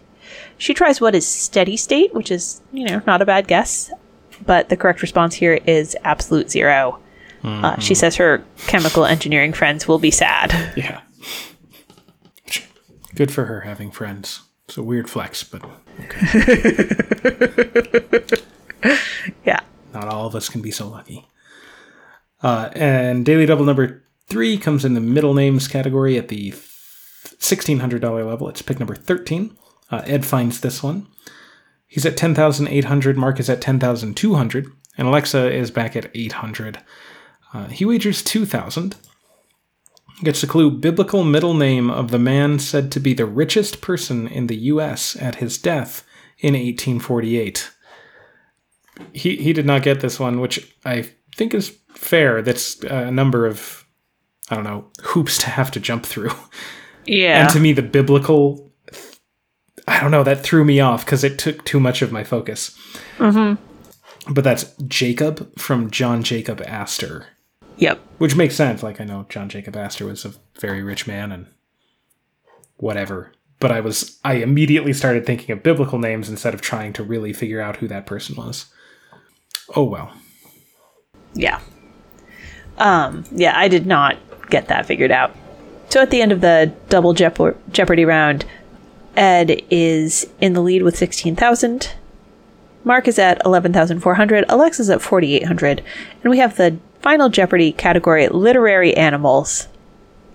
[0.56, 3.92] She tries what is steady state, which is, you know, not a bad guess,
[4.44, 6.98] but the correct response here is absolute 0
[7.44, 10.52] uh, she says her chemical engineering friends will be sad.
[10.76, 11.00] Yeah.
[13.14, 14.42] Good for her having friends.
[14.66, 15.62] It's a weird flex, but
[19.44, 19.60] Yeah.
[19.94, 21.26] not all of us can be so lucky.
[22.42, 28.26] Uh, and daily double number three comes in the middle names category at the $1,600
[28.26, 28.48] level.
[28.48, 29.56] It's pick number 13.
[29.90, 31.06] Uh, Ed finds this one.
[31.86, 33.16] He's at 10,800.
[33.16, 34.66] Mark is at 10,200.
[34.98, 36.78] And Alexa is back at 800.
[37.54, 38.96] Uh, he wagers 2,000.
[40.22, 44.26] Gets the clue biblical middle name of the man said to be the richest person
[44.26, 45.16] in the U.S.
[45.16, 46.04] at his death
[46.38, 47.70] in 1848
[49.12, 52.42] he he did not get this one, which I think is fair.
[52.42, 53.84] That's a number of
[54.50, 56.32] I don't know hoops to have to jump through.
[57.06, 57.42] Yeah.
[57.42, 58.70] And to me, the biblical,
[59.86, 62.76] I don't know, that threw me off because it took too much of my focus.
[63.16, 64.34] Mm-hmm.
[64.34, 67.26] But that's Jacob from John Jacob Astor,
[67.78, 67.98] yep.
[68.18, 68.82] which makes sense.
[68.82, 71.46] Like I know John Jacob Astor was a very rich man and
[72.76, 73.32] whatever.
[73.60, 77.32] But I was I immediately started thinking of biblical names instead of trying to really
[77.32, 78.66] figure out who that person was.
[79.74, 80.12] Oh well.
[81.34, 81.60] Yeah.
[82.78, 84.16] Um, yeah, I did not
[84.50, 85.34] get that figured out.
[85.88, 88.44] So at the end of the double Jeop- Jeopardy round,
[89.16, 91.92] Ed is in the lead with 16,000.
[92.84, 94.44] Mark is at 11,400.
[94.48, 95.82] Alexa's at 4,800.
[96.22, 99.66] And we have the final Jeopardy category, literary animals.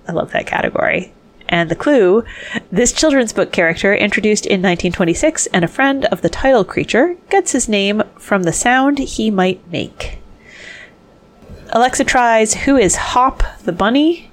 [0.08, 1.14] I love that category.
[1.48, 2.24] And the clue
[2.72, 7.52] this children's book character, introduced in 1926 and a friend of the title creature, gets
[7.52, 10.18] his name from the sound he might make.
[11.70, 14.32] Alexa tries Who is Hop the Bunny?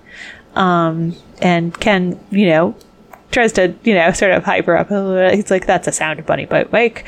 [0.54, 2.74] Um, and Ken, you know,
[3.32, 4.88] tries to, you know, sort of hyper up.
[5.34, 7.04] He's like, That's a sound a bunny might make.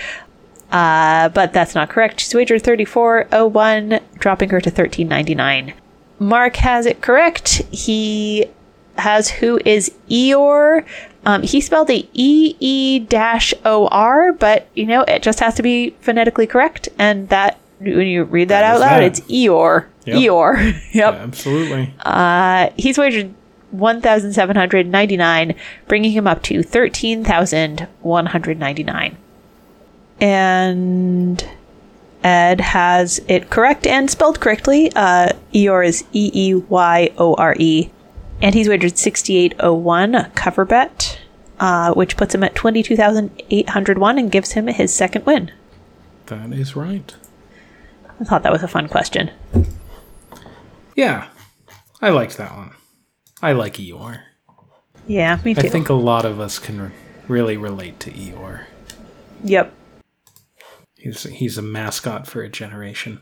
[0.72, 2.20] Uh, but that's not correct.
[2.20, 5.74] She's wagered 3401, dropping her to 1399.
[6.18, 7.62] Mark has it correct.
[7.70, 8.46] He
[8.96, 10.84] has who is Eor?
[11.24, 15.62] Um, he spelled it E dash O R, but you know, it just has to
[15.62, 16.88] be phonetically correct.
[16.98, 19.04] And that, when you read that, that out loud, that.
[19.04, 19.86] it's Eor.
[20.06, 20.16] Yep.
[20.16, 20.56] Eor.
[20.94, 20.94] yep.
[20.94, 21.92] Yeah, absolutely.
[22.00, 23.34] Uh, he's wagered
[23.72, 25.54] 1,799,
[25.86, 29.16] bringing him up to 13,199.
[30.22, 31.44] And
[32.22, 34.92] Ed has it correct and spelled correctly.
[34.94, 37.90] Uh, Eeyore is E E Y O R E.
[38.40, 41.18] And he's wagered 6801, a cover bet,
[41.60, 45.50] uh, which puts him at 22,801 and gives him his second win.
[46.26, 47.14] That is right.
[48.20, 49.30] I thought that was a fun question.
[50.94, 51.28] Yeah.
[52.00, 52.70] I liked that one.
[53.42, 54.20] I like Eeyore.
[55.06, 55.62] Yeah, me too.
[55.62, 56.90] I think a lot of us can re-
[57.26, 58.66] really relate to Eeyore.
[59.44, 59.72] Yep.
[61.02, 63.20] He's he's a mascot for a generation.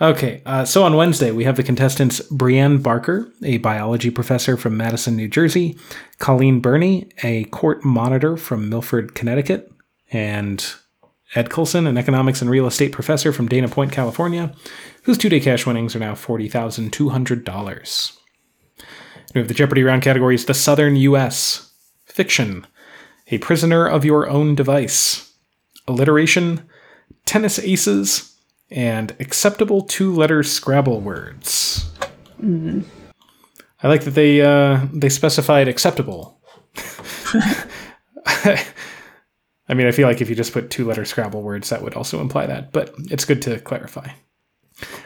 [0.00, 4.76] Okay, uh, so on Wednesday we have the contestants Brianne Barker, a biology professor from
[4.76, 5.78] Madison, New Jersey,
[6.18, 9.70] Colleen Burney, a court monitor from Milford, Connecticut,
[10.10, 10.74] and
[11.34, 14.54] Ed Coulson, an economics and real estate professor from Dana Point, California,
[15.02, 18.18] whose two-day cash winnings are now forty thousand two hundred dollars.
[19.34, 21.70] We have the Jeopardy round categories: the Southern U.S.,
[22.06, 22.66] fiction,
[23.28, 25.34] a prisoner of your own device,
[25.86, 26.68] alliteration,
[27.26, 28.36] tennis aces,
[28.70, 31.90] and acceptable two-letter Scrabble words.
[32.42, 36.40] I like that they uh, they specified acceptable.
[38.26, 42.20] I mean, I feel like if you just put two-letter Scrabble words, that would also
[42.20, 44.08] imply that, but it's good to clarify.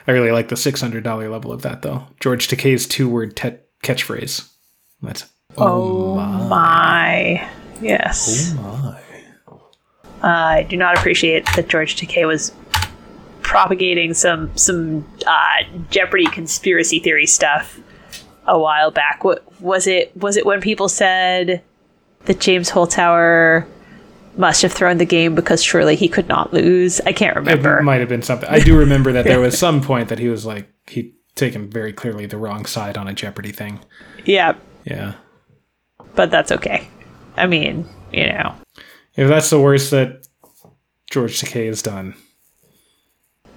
[0.07, 2.07] I really like the six hundred dollar level of that, though.
[2.21, 4.51] George Takei's two-word te- catchphrase.
[5.03, 5.27] That's
[5.57, 6.17] Oh,
[6.49, 7.49] my.
[7.81, 8.55] Yes.
[8.59, 9.01] Oh my.
[10.23, 12.53] I do not appreciate that George Takei was
[13.43, 17.81] propagating some some uh, Jeopardy conspiracy theory stuff
[18.47, 19.25] a while back.
[19.25, 20.17] What was it?
[20.17, 21.63] Was it when people said
[22.25, 23.67] that James Holzhauer
[24.37, 27.01] must have thrown the game because surely he could not lose?
[27.03, 27.79] I can't remember.
[27.79, 28.49] It might have been something.
[28.49, 31.93] I do remember that there was some point that he was like he'd taken very
[31.93, 33.79] clearly the wrong side on a Jeopardy thing.
[34.25, 34.55] yeah,
[34.85, 35.15] Yeah.
[36.17, 36.89] but that's okay.
[37.37, 38.55] I mean, you know,
[39.19, 40.29] If that's the worst that
[41.11, 42.15] George Takei has done,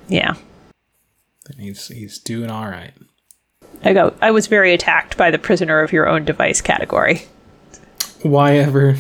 [0.08, 0.34] yeah.
[1.46, 2.94] then he's he's doing all right.
[3.84, 4.16] I go.
[4.22, 7.28] I was very attacked by the prisoner of your own device category.
[8.24, 8.96] Why ever?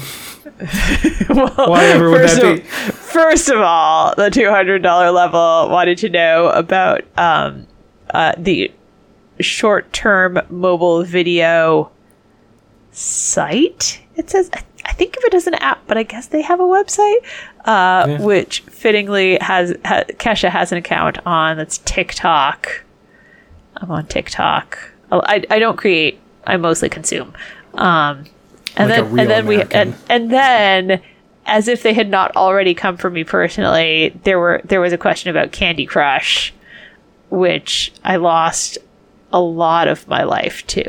[1.29, 2.61] well, Why ever would that of, be?
[2.61, 7.65] First of all, the two hundred dollar level wanted to know about um,
[8.11, 8.71] uh, the
[9.39, 11.89] short term mobile video
[12.91, 13.99] site.
[14.15, 16.59] It says I, I think of it as an app, but I guess they have
[16.59, 17.17] a website,
[17.65, 18.21] uh, Yeah.
[18.21, 21.57] which fittingly has, ha- Kesha has an account on.
[21.57, 22.83] That's TikTok.
[23.77, 24.77] I'm on TikTok.
[25.11, 26.19] Oh, I, I don't create.
[26.45, 27.33] I mostly consume.
[27.75, 28.25] Um,
[28.75, 31.01] and Like then and then we and, and then
[31.45, 34.97] as if they had not already come for me personally, there were there was a
[34.97, 36.53] question about Candy Crush,
[37.29, 38.77] which I lost
[39.33, 40.83] a lot of my life to.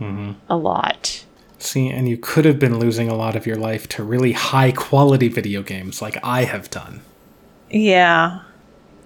[0.00, 0.32] Mm-hmm.
[0.48, 1.24] A lot.
[1.66, 4.70] See, and you could have been losing a lot of your life to really high
[4.70, 7.00] quality video games like I have done.
[7.68, 8.42] Yeah.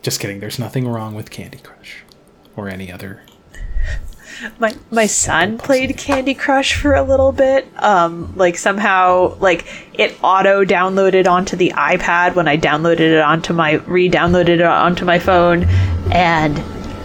[0.02, 2.04] Just kidding, there's nothing wrong with Candy Crush
[2.56, 3.22] or any other.
[4.58, 7.66] My my son played Candy Crush for a little bit.
[7.82, 13.54] Um, like somehow, like it auto downloaded onto the iPad when I downloaded it onto
[13.54, 15.64] my re-downloaded it onto my phone,
[16.12, 16.58] and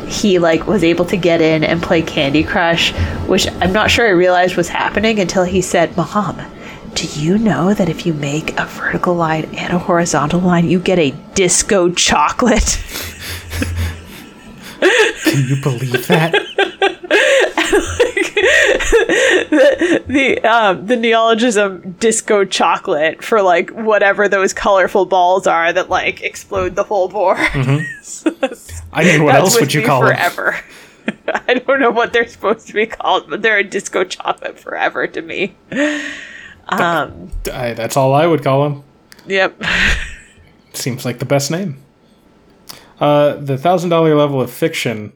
[0.07, 2.93] he like was able to get in and play Candy Crush,
[3.27, 6.41] which I'm not sure I realized was happening until he said, "Mom."
[6.93, 10.79] Do you know that if you make a vertical line and a horizontal line, you
[10.79, 12.81] get a disco chocolate?
[15.23, 16.33] Can you believe that?
[19.50, 25.89] the the um, the neologism disco chocolate for like whatever those colorful balls are that
[25.89, 27.38] like explode the whole board.
[27.54, 27.86] I mean,
[28.93, 29.24] Mm-hmm.
[29.24, 30.15] what else would you call it?
[30.15, 30.58] forever?
[31.48, 35.08] I don't know what they're supposed to be called, but they're a disco chocolate forever
[35.08, 35.56] to me.
[36.69, 37.32] Um.
[37.54, 38.84] I, that's all I would call them.
[39.28, 39.62] Yep.
[40.74, 41.78] Seems like the best name.
[43.00, 45.13] Uh, the thousand dollar level of fiction.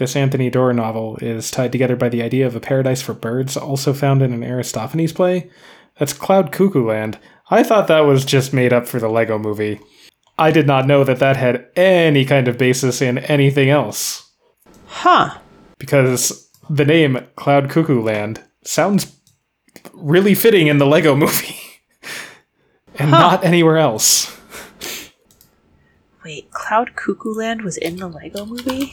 [0.00, 3.54] This Anthony Doerr novel is tied together by the idea of a paradise for birds,
[3.54, 5.50] also found in an Aristophanes play.
[5.98, 7.18] That's Cloud Cuckoo Land.
[7.50, 9.78] I thought that was just made up for the Lego movie.
[10.38, 14.26] I did not know that that had any kind of basis in anything else.
[14.86, 15.36] Huh.
[15.76, 19.20] Because the name Cloud Cuckoo Land sounds
[19.92, 21.60] really fitting in the Lego movie.
[22.98, 24.34] and not anywhere else.
[26.24, 28.92] Wait, Cloud Cuckoo Land was in the Lego movie?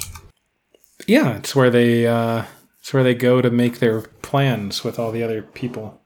[1.07, 2.43] Yeah, it's where they uh,
[2.79, 5.99] it's where they go to make their plans with all the other people.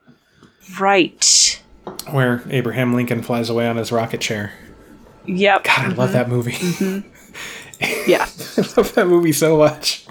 [0.80, 1.62] Right.
[2.12, 4.54] Where Abraham Lincoln flies away on his rocket chair.
[5.26, 5.64] Yep.
[5.64, 7.04] God, I love that movie.
[8.06, 8.28] Yeah.
[8.58, 10.06] I love that movie so much.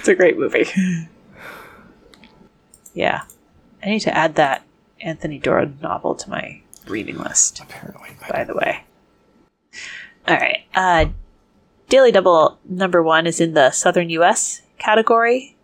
[0.00, 0.66] It's a great movie.
[2.94, 3.22] yeah.
[3.80, 4.64] I need to add that
[5.00, 8.82] Anthony Doerr novel to my reading list, Apparently, by the way.
[10.26, 10.64] All right.
[10.74, 11.06] Uh,
[11.88, 14.62] Daily Double number one is in the Southern U.S.
[14.78, 15.54] category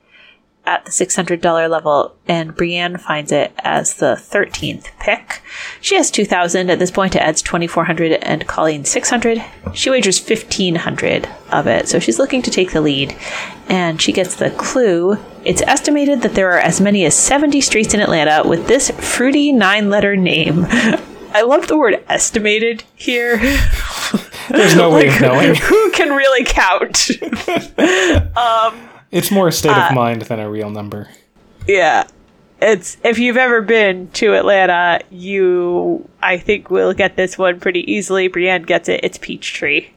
[0.67, 5.43] at the $600 level, and Brianne finds it as the 13th pick.
[5.81, 9.43] She has 2000 at this point, it adds 2400 and Colleen 600.
[9.73, 13.17] She wagers 1500 of it, so she's looking to take the lead.
[13.69, 15.19] And she gets the clue.
[15.45, 19.53] It's estimated that there are as many as 70 streets in Atlanta with this fruity
[19.53, 20.67] nine letter name.
[21.33, 23.41] I love the word estimated here.
[24.51, 25.55] there's no way of knowing.
[25.55, 27.11] Who can really count?
[29.13, 31.09] It's more a state Uh, of mind than a real number.
[31.67, 32.05] Yeah.
[32.63, 37.91] It's if you've ever been to Atlanta, you I think will get this one pretty
[37.91, 38.29] easily.
[38.29, 39.01] Brianne gets it.
[39.03, 39.89] It's Peachtree.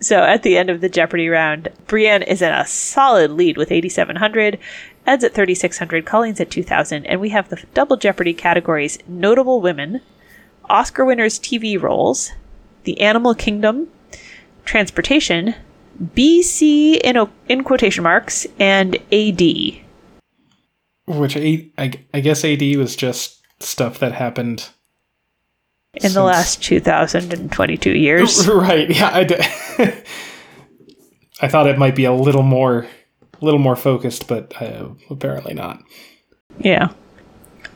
[0.00, 3.72] So at the end of the Jeopardy round, Brianne is in a solid lead with
[3.72, 4.56] 8,700,
[5.06, 10.00] Ed's at 3,600, Colleen's at 2,000, and we have the double Jeopardy categories Notable Women,
[10.70, 12.30] Oscar winners' TV roles,
[12.88, 13.86] The Animal Kingdom,
[14.64, 15.54] Transportation,
[16.02, 19.42] BC in, o- in quotation marks, and AD.
[21.06, 24.70] Which I, I guess AD was just stuff that happened.
[26.02, 28.48] in the last 2022 years.
[28.48, 28.88] Right?
[28.88, 29.10] Yeah,
[31.42, 32.86] I thought it might be a little more,
[33.38, 35.82] a little more focused, but uh, apparently not.
[36.58, 36.88] yeah.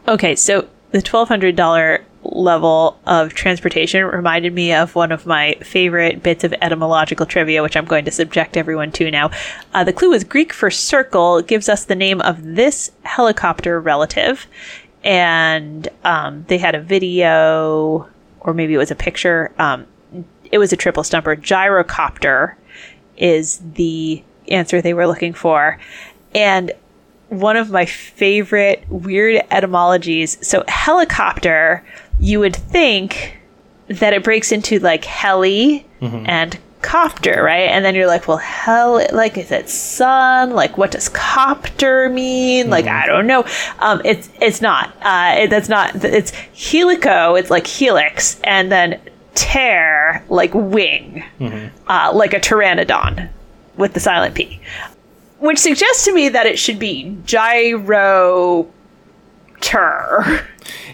[0.09, 6.45] Okay, so the $1,200 level of transportation reminded me of one of my favorite bits
[6.45, 9.31] of etymological trivia, which I'm going to subject everyone to now.
[9.75, 14.47] Uh, the clue is Greek for circle, gives us the name of this helicopter relative.
[15.05, 18.09] And um, they had a video,
[18.41, 19.53] or maybe it was a picture.
[19.59, 19.87] Um,
[20.51, 21.35] it was a triple stumper.
[21.35, 22.55] Gyrocopter
[23.17, 25.79] is the answer they were looking for.
[26.35, 26.73] And
[27.33, 30.37] one of my favorite weird etymologies.
[30.47, 31.83] So, helicopter,
[32.23, 33.37] you would think
[33.89, 35.85] that it breaks into like heli
[36.27, 37.69] and copter, right?
[37.71, 40.51] And then you're like, well, hell, like, is it sun?
[40.51, 42.71] Like, what does copter mean?
[42.71, 43.45] Like, I don't know.
[43.79, 44.93] Um, it's it's not.
[45.03, 45.95] Uh, it, that's not.
[46.05, 47.39] It's helico.
[47.39, 49.01] It's like helix, and then
[49.35, 51.25] tear, like wing,
[51.89, 53.29] uh, like a pteranodon
[53.77, 54.61] with the silent P,
[55.39, 58.69] which suggests to me that it should be gyro.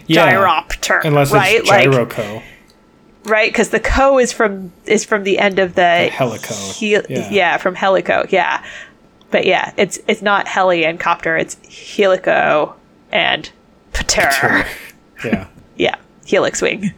[0.07, 0.33] Yeah.
[0.33, 1.59] Gyropter, Unless right?
[1.59, 1.87] it's like,
[3.25, 7.29] right because the co is from is from the end of the, helico, hel- yeah.
[7.29, 7.57] yeah.
[7.57, 8.63] from helico yeah
[9.29, 12.73] but yeah it's it's not heli and copter it's helico
[13.11, 13.51] and
[13.93, 14.65] pater Sure.
[15.31, 15.47] yeah.
[15.75, 15.95] yeah
[16.25, 16.91] helix wing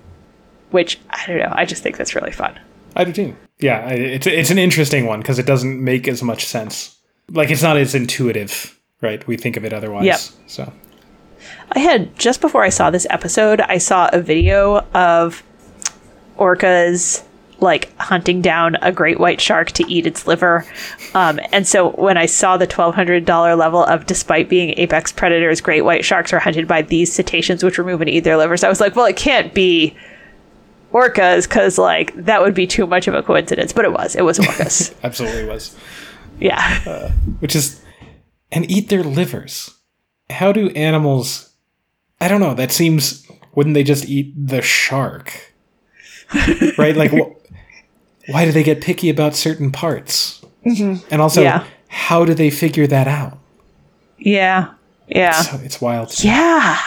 [0.69, 2.57] which i don't know i just think that's really fun
[2.95, 3.35] I do too.
[3.59, 6.97] Yeah, it's it's an interesting one because it doesn't make as much sense.
[7.29, 9.25] Like it's not as intuitive, right?
[9.27, 10.05] We think of it otherwise.
[10.05, 10.19] Yep.
[10.47, 10.73] So
[11.71, 15.43] i had just before i saw this episode i saw a video of
[16.37, 17.23] orcas
[17.61, 20.65] like hunting down a great white shark to eat its liver.
[21.13, 25.83] Um, and so when I saw the $1,200 level of despite being apex predators, great
[25.83, 28.81] white sharks are hunted by these cetaceans, which remove and eat their livers, I was
[28.81, 29.95] like, well, it can't be
[30.91, 33.73] orcas because like that would be too much of a coincidence.
[33.73, 34.15] But it was.
[34.15, 34.93] It was orcas.
[35.03, 35.77] absolutely was.
[36.39, 37.11] yeah.
[37.39, 37.81] Which is
[38.51, 39.77] and eat their livers.
[40.29, 41.50] How do animals?
[42.21, 42.53] I don't know.
[42.53, 43.27] That seems.
[43.55, 45.53] Wouldn't they just eat the shark?
[46.77, 46.95] right?
[46.95, 47.35] Like, wh-
[48.31, 50.41] why do they get picky about certain parts?
[50.65, 51.05] Mm-hmm.
[51.11, 51.65] And also, Yeah.
[51.89, 53.37] how do they figure that out?
[54.17, 54.71] Yeah.
[55.07, 55.31] Yeah.
[55.41, 56.23] So it's wild.
[56.23, 56.77] Yeah.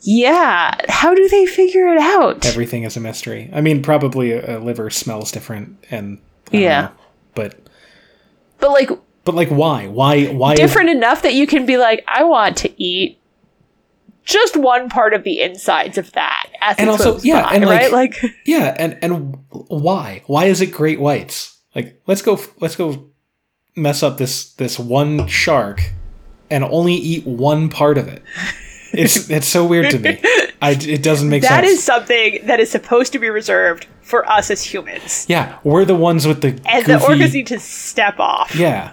[0.00, 0.74] Yeah.
[0.88, 2.46] How do they figure it out?
[2.46, 3.50] Everything is a mystery.
[3.52, 6.18] I mean, probably a, a liver smells different, and
[6.52, 6.80] Yeah.
[6.82, 6.90] know.
[7.34, 7.58] but
[8.58, 8.90] but like
[9.24, 9.88] but like, why?
[9.88, 10.26] Why?
[10.26, 10.52] Why?
[10.52, 13.18] is- different enough that you can be like, I want to eat
[14.26, 17.92] just one part of the insides of that And also- yeah, by, and, like- right?
[17.92, 20.22] Like, Yeah, and and why?
[20.26, 21.56] Why is it great whites?
[21.74, 22.38] Like, let's go.
[22.60, 23.10] Let's go
[23.76, 25.92] mess up this this one shark
[26.50, 28.22] and only eat one part of it.
[28.92, 30.18] It's it's so weird to me.
[30.62, 31.60] I it doesn't make that sense.
[31.62, 35.26] That is something that is supposed to be reserved for us as humans.
[35.28, 38.54] yeah, we're the ones with the And the goofy- orcas need to step off.
[38.56, 38.92] Yeah,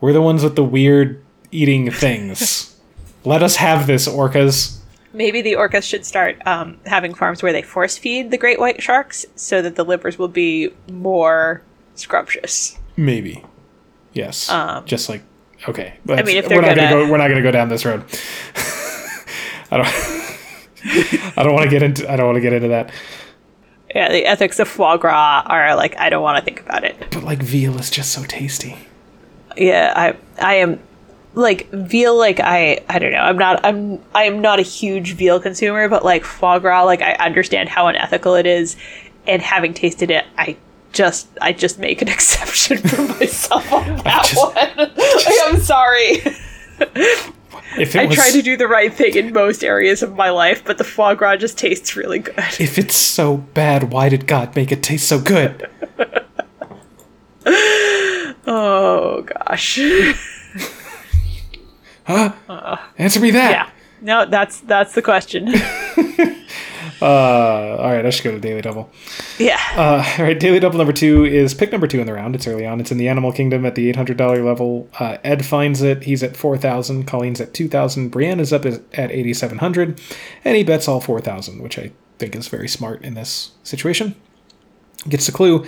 [0.00, 2.74] we're the ones with the weird eating things.
[3.24, 4.78] Let us have this, orcas.
[5.12, 8.82] Maybe the orcas should start um, having farms where they force feed the great white
[8.82, 11.62] sharks so that the livers will be more
[11.94, 12.78] scrumptious.
[12.96, 13.44] Maybe.
[14.12, 14.48] Yes.
[14.50, 15.22] Um, Just like
[15.68, 15.94] okay.
[16.08, 17.10] I mean, if we're they're not gonna gonna- go.
[17.12, 18.04] We're not gonna go down this road.
[19.70, 19.86] I don't.
[21.36, 22.10] I don't want to get into.
[22.10, 22.92] I don't want to get into that.
[23.94, 26.96] Yeah, the ethics of foie gras are like, I don't want to think about it.
[27.10, 28.76] But like veal is just so tasty.
[29.56, 30.16] yeah i
[30.46, 30.78] i am
[31.34, 33.18] like veal like i i don't know.
[33.18, 37.02] I'm not i'm i am not a huge veal consumer but like foie gras like
[37.02, 38.76] i understand how unethical it is.
[39.26, 40.56] And having tasted it i
[40.92, 44.54] just i just make an exception for myself on that just- one.
[44.98, 46.22] Like, i'm sorry.
[47.78, 50.30] If it i was, try to do the right thing in most areas of my
[50.30, 52.38] life but the foie gras just tastes really good.
[52.58, 55.68] If it's so bad, why did God make it taste so good?
[58.46, 59.78] oh gosh
[62.08, 63.50] Answer me that.
[63.50, 65.48] yeah no that's that's the question
[67.00, 68.90] Uh, all right, I should go to Daily Double.
[69.38, 72.34] yeah Uh, all right, Daily Double number two is pick number two in the round.
[72.34, 72.80] It's early on.
[72.80, 74.88] It's in the Animal Kingdom at the eight hundred dollar level.
[74.98, 76.02] Uh, Ed finds it.
[76.04, 77.04] He's at four thousand.
[77.06, 78.08] Colleen's at two thousand.
[78.08, 78.80] Brienne is up at
[79.12, 80.00] eighty seven hundred,
[80.44, 84.16] and he bets all four thousand, which I think is very smart in this situation.
[85.08, 85.64] Gets the clue.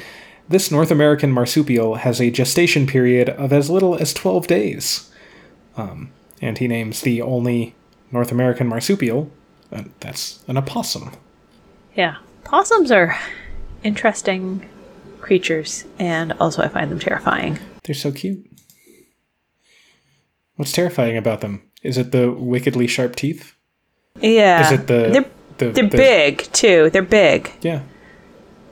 [0.49, 5.13] This North American marsupial has a gestation period of as little as twelve days.
[5.77, 6.11] Um,
[6.41, 7.75] and he names the only
[8.13, 9.31] North American marsupial.
[9.73, 11.13] Uh, that's an opossum.
[11.95, 12.17] Yeah.
[12.45, 13.17] Possums are
[13.85, 14.69] interesting
[15.21, 17.59] creatures, and also I find them terrifying.
[17.85, 18.45] They're so cute.
[20.57, 21.63] What's terrifying about them?
[21.83, 23.55] Is it the wickedly sharp teeth?
[24.21, 24.67] Yeah.
[24.67, 25.25] Is it the they're
[25.59, 26.91] the, they're the- big too.
[26.91, 27.51] They're big.
[27.63, 27.83] Yeah.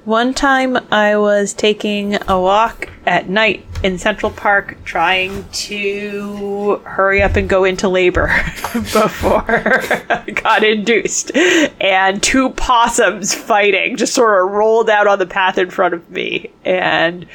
[0.09, 7.21] One time I was taking a walk at night in Central Park trying to hurry
[7.21, 8.29] up and go into labor
[8.73, 11.37] before I got induced.
[11.37, 16.09] And two possums fighting just sort of rolled out on the path in front of
[16.09, 16.53] me.
[16.65, 17.27] And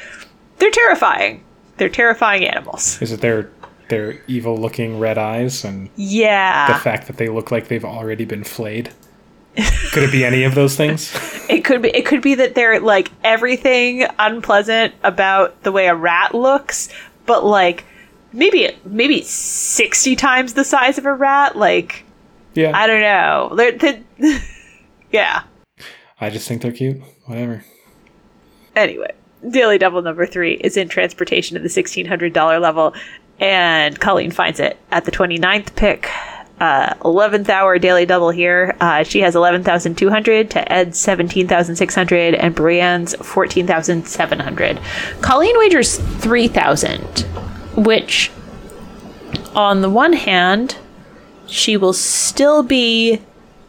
[0.58, 1.44] they're terrifying.
[1.78, 3.00] They're terrifying animals.
[3.04, 3.52] Is it their
[3.90, 8.26] their evil looking red eyes and yeah the fact that they look like they've already
[8.26, 8.92] been flayed?
[9.92, 11.14] Could it be any of those things?
[11.50, 15.94] It could be it could be that they're like everything unpleasant about the way a
[15.94, 16.88] rat looks,
[17.26, 17.84] but like
[18.32, 22.06] maybe maybe 60 times the size of a rat like
[22.54, 22.72] Yeah.
[22.74, 23.54] I don't know.
[23.56, 24.04] They're, they
[25.12, 25.44] yeah.
[26.20, 27.02] I just think they're cute.
[27.26, 27.66] Whatever.
[28.76, 29.12] Anyway,
[29.48, 32.94] Daily Double number three is in transportation at the $1,600 level,
[33.40, 36.10] and Colleen finds it at the 29th pick.
[36.64, 38.74] Uh, 11th hour Daily Double here.
[38.80, 44.80] Uh, she has 11,200 to Ed's 17,600 and Brienne's 14,700.
[45.20, 47.02] Colleen wagers 3,000,
[47.76, 48.32] which,
[49.54, 50.78] on the one hand,
[51.48, 53.22] she will still be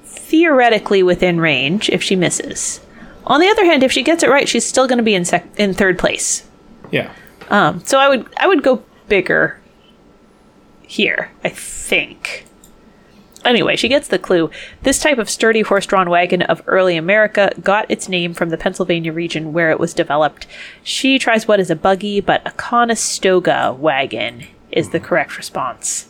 [0.04, 2.80] theoretically within range if she misses.
[3.26, 5.24] On the other hand, if she gets it right, she's still going to be in
[5.24, 6.46] sec- in third place.
[6.92, 7.12] Yeah.
[7.50, 9.58] Um, so I would I would go bigger
[10.82, 11.32] here.
[11.42, 12.46] I think.
[13.44, 14.50] Anyway, she gets the clue.
[14.82, 18.56] This type of sturdy horse drawn wagon of early America got its name from the
[18.56, 20.46] Pennsylvania region where it was developed.
[20.82, 26.08] She tries what is a buggy, but a Conestoga wagon is the correct response,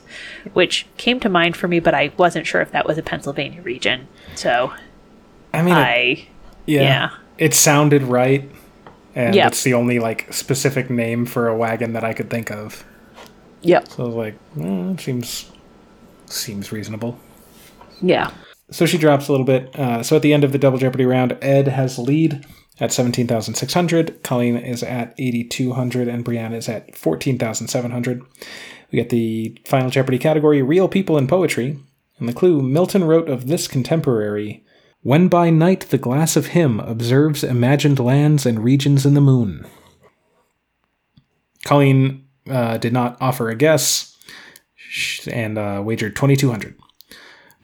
[0.53, 3.61] which came to mind for me, but I wasn't sure if that was a Pennsylvania
[3.62, 4.07] region.
[4.35, 4.72] So
[5.53, 6.24] I mean, it-
[6.66, 7.11] yeah, yeah.
[7.37, 8.49] It sounded right,
[9.14, 9.49] and Yeah.
[9.49, 12.85] it's the only like specific name for a wagon that I could think of.
[13.62, 13.89] Yep.
[13.89, 15.51] So I was like, mm, seems
[16.26, 17.18] seems reasonable.
[18.01, 18.31] Yeah.
[18.71, 19.75] So she drops a little bit.
[19.79, 22.45] Uh, so at the end of the double jeopardy round, Ed has lead
[22.81, 24.23] at seventeen thousand six hundred.
[24.23, 28.23] Colleen is at eighty two hundred, and Brianne is at fourteen thousand seven hundred.
[28.91, 31.79] We get the final jeopardy category: real people in poetry,
[32.19, 34.65] and the clue: Milton wrote of this contemporary.
[35.03, 39.67] When by night the glass of him observes imagined lands and regions in the moon.
[41.65, 44.17] Colleen uh, did not offer a guess
[45.31, 46.79] and uh, wagered 2200.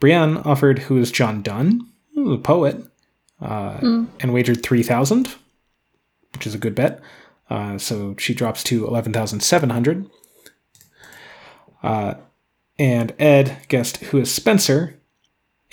[0.01, 1.87] Brianne offered who is John Donne,
[2.17, 2.83] a poet,
[3.39, 3.77] uh,
[4.19, 5.35] and wagered 3000,
[6.33, 6.99] which is a good bet.
[7.49, 10.09] Uh, so she drops to 11,700.
[11.83, 12.15] Uh,
[12.79, 14.95] and Ed guessed who is Spenser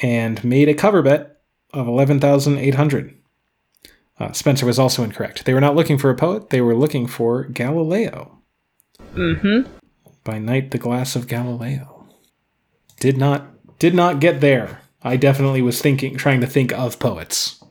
[0.00, 1.40] and made a cover bet
[1.72, 3.14] of 11,800.
[4.18, 5.44] Uh, Spenser was also incorrect.
[5.44, 8.38] They were not looking for a poet, they were looking for Galileo.
[9.14, 9.72] Mm-hmm.
[10.24, 12.06] By night, the glass of Galileo.
[13.00, 14.80] Did not did not get there.
[15.02, 17.62] I definitely was thinking, trying to think of poets.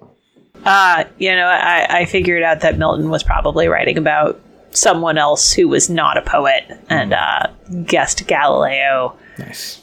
[0.66, 4.40] Uh, you know, I, I figured out that Milton was probably writing about
[4.72, 7.48] someone else who was not a poet and uh,
[7.86, 9.82] guessed Galileo, Nice.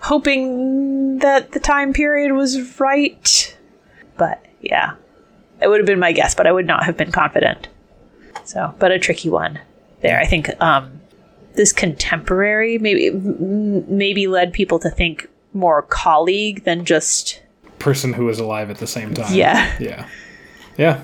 [0.00, 3.56] hoping that the time period was right.
[4.16, 4.94] But yeah,
[5.62, 7.68] it would have been my guess, but I would not have been confident.
[8.44, 9.60] So, but a tricky one
[10.00, 10.18] there.
[10.18, 11.00] I think um,
[11.54, 17.40] this contemporary maybe maybe led people to think more colleague than just
[17.78, 19.32] Person who is alive at the same time.
[19.32, 19.76] yeah.
[19.78, 20.08] Yeah.
[20.76, 21.02] Yeah.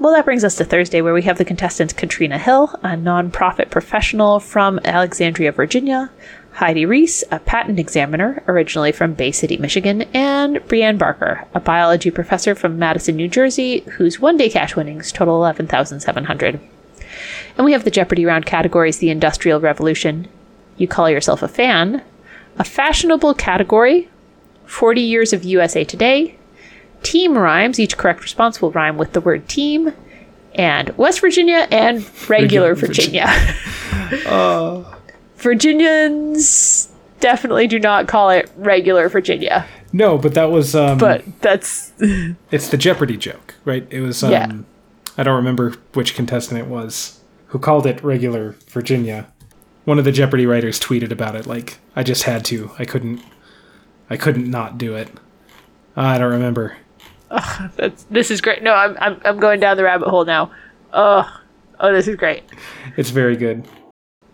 [0.00, 3.70] Well, that brings us to Thursday, where we have the contestants Katrina Hill, a nonprofit
[3.70, 6.10] professional from Alexandria, Virginia,
[6.52, 12.10] Heidi Reese, a patent examiner originally from Bay City, Michigan, and Brianne Barker, a biology
[12.12, 16.60] professor from Madison, New Jersey, whose one day cash winnings total 11,700.
[17.56, 20.28] And we have the Jeopardy round categories the Industrial Revolution,
[20.76, 22.02] You Call Yourself a Fan,
[22.58, 24.08] a fashionable category,
[24.66, 26.36] 40 Years of USA Today,
[27.02, 27.78] team rhymes.
[27.78, 29.92] Each correct response will rhyme with the word team.
[30.54, 31.98] And West Virginia and
[32.28, 33.26] regular Regular Virginia.
[35.36, 36.88] Virginians
[37.20, 41.92] definitely do not call it regular Virginia, No, but that was um but that's
[42.50, 43.86] it's the Jeopardy joke, right?
[43.90, 44.52] It was um Yeah.
[45.16, 49.26] I don't remember which contestant it was who called it regular Virginia.
[49.88, 52.70] One of the Jeopardy writers tweeted about it like I just had to.
[52.78, 53.22] I couldn't
[54.10, 55.08] I couldn't not do it.
[55.96, 56.76] I don't remember.
[57.30, 58.62] that's this is great.
[58.62, 60.50] No, I'm I'm, I'm going down the rabbit hole now.
[60.92, 61.40] Oh,
[61.80, 62.42] oh, this is great.
[62.98, 63.66] It's very good.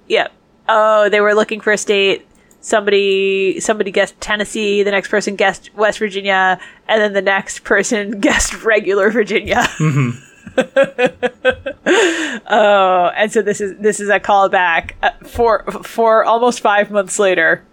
[0.09, 0.33] Yep.
[0.69, 2.27] Oh, they were looking for a state.
[2.61, 8.11] Somebody somebody guessed Tennessee, the next person guessed West Virginia, and then the next person
[8.21, 9.69] guessed regular Virginia.
[9.79, 10.34] Mm-hmm.
[12.47, 17.19] oh, and so this is this is a callback uh, for for almost 5 months
[17.19, 17.65] later.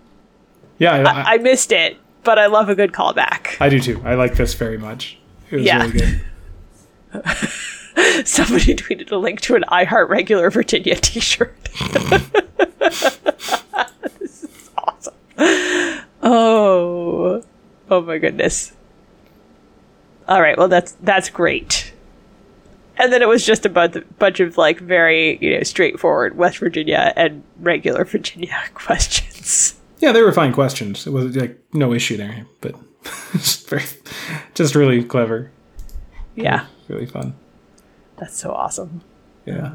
[0.77, 3.55] Yeah, I, I, I missed it, but I love a good callback.
[3.59, 4.01] I do too.
[4.03, 5.17] I like this very much.
[5.51, 5.77] It was Yeah.
[5.85, 6.21] really good.
[8.27, 11.53] Somebody tweeted a link to an iHeart Regular Virginia t-shirt.
[12.79, 15.13] this is awesome.
[16.23, 17.43] Oh.
[17.89, 18.71] Oh my goodness.
[20.27, 21.90] All right, well that's that's great.
[23.01, 26.59] And then it was just a bunch, bunch of like very, you know, straightforward West
[26.59, 29.79] Virginia and regular Virginia questions.
[29.99, 31.07] Yeah, they were fine questions.
[31.07, 32.75] It was like no issue there, but
[33.33, 33.83] just very,
[34.53, 35.51] just really clever,
[36.35, 37.33] Yeah, really fun.
[38.17, 39.01] that's so awesome.
[39.45, 39.73] Yeah.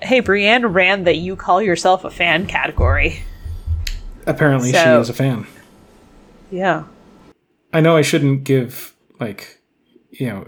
[0.00, 3.22] Hey, Brianne ran the "You Call Yourself a Fan" category.
[4.26, 5.46] Apparently, she So- is a fan.
[6.50, 6.84] Yeah.
[7.72, 9.58] I know I shouldn't give like
[10.12, 10.46] you know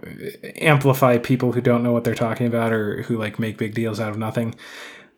[0.61, 3.99] amplify people who don't know what they're talking about or who like make big deals
[3.99, 4.55] out of nothing.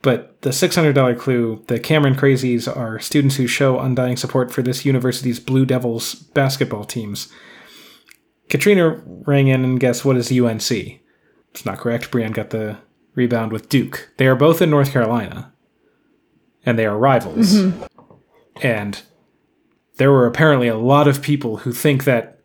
[0.03, 4.84] But the $600 clue, the Cameron Crazies are students who show undying support for this
[4.84, 7.32] university's Blue Devils basketball teams.
[8.49, 10.70] Katrina rang in and guessed what is UNC?
[10.70, 12.12] It's not correct.
[12.12, 12.78] Brianne got the
[13.14, 14.11] rebound with Duke.
[14.18, 15.53] They are both in North Carolina,
[16.64, 17.55] and they are rivals.
[17.55, 17.84] Mm-hmm.
[18.62, 19.03] And
[19.97, 22.36] there were apparently a lot of people who think that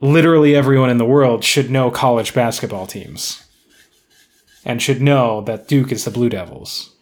[0.00, 3.44] literally everyone in the world should know college basketball teams
[4.64, 6.94] and should know that Duke is the Blue Devils.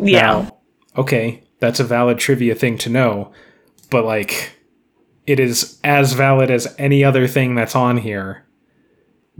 [0.00, 0.20] Yeah.
[0.20, 0.58] Now,
[0.96, 3.32] okay, that's a valid trivia thing to know,
[3.90, 4.52] but like
[5.26, 8.44] it is as valid as any other thing that's on here.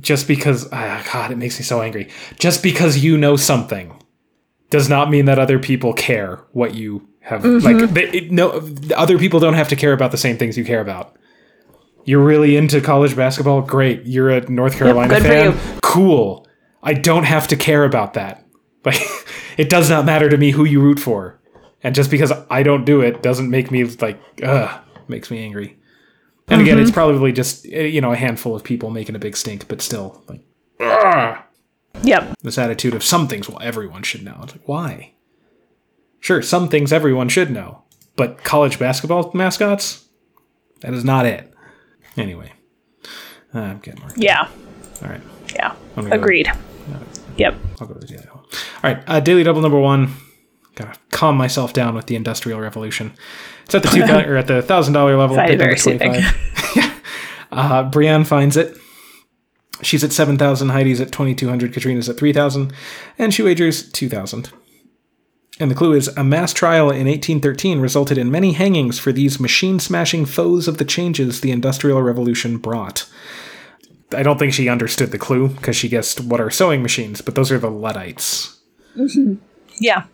[0.01, 2.09] Just because ah, god, it makes me so angry.
[2.39, 4.01] Just because you know something
[4.70, 9.16] does not mean that other people care what you have like they, it, no other
[9.16, 11.16] people don't have to care about the same things you care about.
[12.05, 13.62] You're really into college basketball?
[13.62, 14.05] Great.
[14.07, 15.53] You're a North Carolina good for fan?
[15.53, 15.59] you.
[15.82, 16.46] Cool.
[16.82, 18.38] I don't have to care about that.
[18.84, 19.00] Like
[19.57, 21.38] it does not matter to me who you root for.
[21.84, 25.78] And just because I don't do it doesn't make me like ugh, makes me angry.
[26.48, 29.36] And again, it's probably just eh, you know a handful of people making a big
[29.36, 30.40] stink, but still like
[30.80, 31.38] ugh,
[32.03, 32.34] Yep.
[32.42, 34.40] this attitude of some things well everyone should know.
[34.42, 35.12] It's like why?
[36.18, 37.84] Sure, some things everyone should know,
[38.16, 40.09] but college basketball mascots
[40.80, 41.51] that is not it.
[42.16, 42.52] Anyway,
[43.54, 44.10] uh, I'm getting more.
[44.16, 44.48] Yeah.
[45.02, 45.20] All right,
[45.54, 45.74] Yeah.
[45.96, 46.50] Agreed.
[47.36, 47.54] Yep.
[47.80, 48.40] I'll go to the daily double.
[48.40, 48.48] All
[48.82, 50.14] right, uh, daily double number one.
[50.74, 53.12] Gotta calm myself down with the Industrial Revolution.
[53.64, 55.36] It's at the two or at the thousand dollar level.
[55.36, 56.12] Find it very soothing.
[56.12, 56.76] 25.
[57.52, 58.76] uh, Brianne finds it.
[59.82, 60.68] She's at seven thousand.
[60.70, 61.72] Heidi's at twenty two hundred.
[61.72, 62.72] Katrina's at three thousand,
[63.18, 64.50] and she wagers two thousand.
[65.62, 69.38] And the clue is a mass trial in 1813 resulted in many hangings for these
[69.38, 73.08] machine smashing foes of the changes the Industrial Revolution brought.
[74.12, 77.36] I don't think she understood the clue because she guessed what are sewing machines, but
[77.36, 78.58] those are the Luddites.
[79.78, 80.06] Yeah.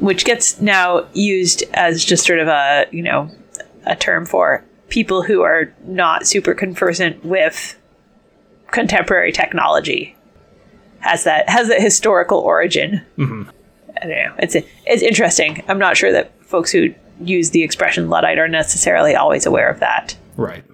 [0.00, 3.30] Which gets now used as just sort of a, you know,
[3.86, 7.78] a term for people who are not super conversant with
[8.72, 10.16] contemporary technology.
[10.98, 13.02] Has that has that historical origin?
[13.16, 13.50] Mm-hmm.
[14.00, 14.34] I don't know.
[14.38, 15.62] It's it's interesting.
[15.68, 19.80] I'm not sure that folks who use the expression Luddite are necessarily always aware of
[19.80, 20.16] that.
[20.36, 20.64] Right.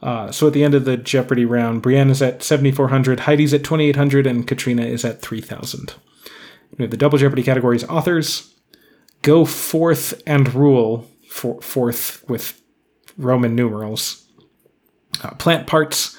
[0.00, 3.64] Uh, so at the end of the Jeopardy round, Brianne is at 7,400, Heidi's at
[3.64, 5.94] 2,800, and Katrina is at 3,000.
[6.76, 8.54] We have the double Jeopardy categories authors,
[9.22, 12.60] go forth and rule, for, forth with
[13.16, 14.26] Roman numerals,
[15.22, 16.18] uh, plant parts,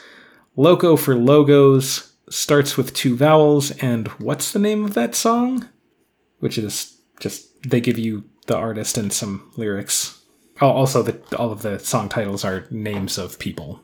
[0.55, 5.69] loco for logos, starts with two vowels, and what's the name of that song?
[6.45, 10.21] Which is just, they give you the artist and some lyrics.
[10.61, 13.81] Also, the, all of the song titles are names of people.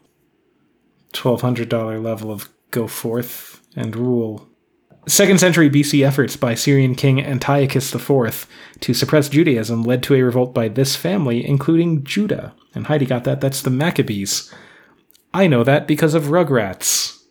[1.13, 4.47] $1,200 level of Go Forth and Rule.
[5.07, 8.47] Second century BC efforts by Syrian king Antiochus IV
[8.81, 12.53] to suppress Judaism led to a revolt by this family, including Judah.
[12.75, 13.41] And Heidi got that.
[13.41, 14.53] That's the Maccabees.
[15.33, 17.23] I know that because of Rugrats.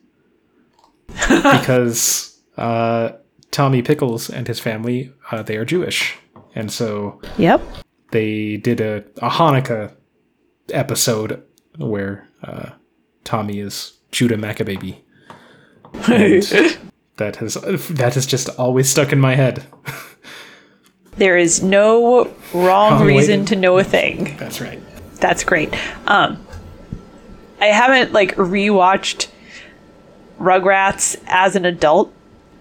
[1.29, 3.13] because uh,
[3.51, 6.17] Tommy Pickles and his family, uh, they are Jewish.
[6.55, 7.61] And so Yep.
[8.13, 9.93] they did a, a Hanukkah
[10.73, 11.43] episode
[11.79, 12.71] where uh,
[13.25, 14.95] Tommy is Judah Maccabee.
[16.09, 16.43] And
[17.17, 19.65] that has that has just always stuck in my head.
[21.17, 24.37] There is no wrong way reason to- to know a thing.
[24.39, 24.81] That's right.
[25.17, 25.75] That's great.
[26.09, 26.45] Um,
[27.61, 29.29] I haven't like rewatched
[30.39, 32.13] Rugrats as an adult.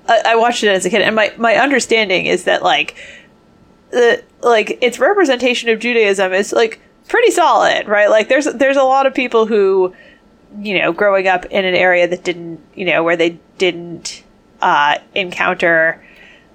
[0.10, 2.96] I, I watched it as a kid, and my my understanding is that like
[3.92, 8.10] the like its representation of Judaism is like pretty solid, right?
[8.10, 9.94] Like there's there's a lot of people who
[10.60, 14.24] you know growing up in an area that didn't you know where they didn't
[14.62, 16.04] uh, encounter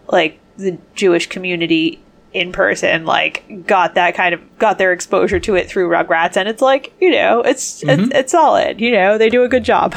[0.08, 2.00] like the Jewish community
[2.32, 6.48] in person like got that kind of got their exposure to it through Rugrats and
[6.48, 9.94] it's like you know it's it's, it's solid you know they do a good job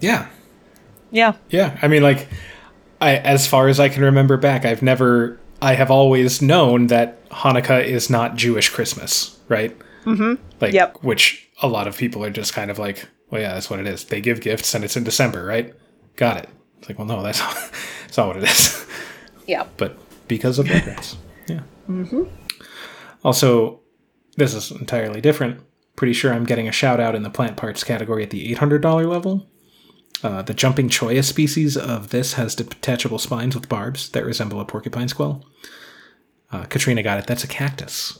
[0.00, 0.28] Yeah.
[1.12, 1.78] yeah Yeah.
[1.80, 2.28] I mean like
[3.00, 7.28] I as far as I can remember back, I've never I have always known that
[7.30, 9.76] Hanukkah is not Jewish Christmas, right?
[10.04, 10.34] Mm-hmm.
[10.60, 10.98] Like Yep.
[11.02, 13.86] which a lot of people are just kind of like, well yeah, that's what it
[13.86, 14.04] is.
[14.04, 15.74] They give gifts and it's in December, right?
[16.16, 16.48] Got it.
[16.78, 17.54] It's like, well no, that's not,
[18.02, 18.86] that's not what it is.
[19.46, 19.96] yeah but
[20.28, 21.16] because of Rugrats.
[21.46, 21.60] Yeah.
[21.88, 22.24] Mm-hmm.
[23.24, 23.80] Also,
[24.36, 25.60] this is entirely different.
[25.96, 29.08] Pretty sure I'm getting a shout out in the plant parts category at the $800
[29.08, 29.48] level.
[30.22, 34.64] Uh, the jumping cholla species of this has detachable spines with barbs that resemble a
[34.64, 35.44] porcupine's quill.
[36.50, 37.26] Uh, Katrina got it.
[37.26, 38.18] That's a cactus.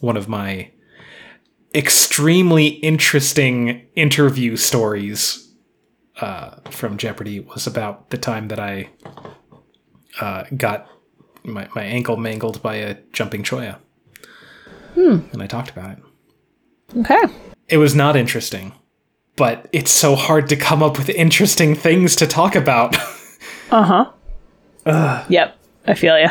[0.00, 0.70] One of my
[1.74, 5.54] extremely interesting interview stories
[6.20, 8.90] uh, from Jeopardy was about the time that I
[10.20, 10.88] uh, got
[11.44, 13.78] my, my ankle mangled by a jumping cholla.
[14.94, 15.18] Hmm.
[15.32, 15.98] And I talked about it.
[16.98, 17.22] Okay.
[17.68, 18.72] It was not interesting,
[19.36, 22.96] but it's so hard to come up with interesting things to talk about.
[23.72, 24.10] Uh
[24.84, 25.24] huh.
[25.28, 25.56] Yep.
[25.86, 26.26] I feel you.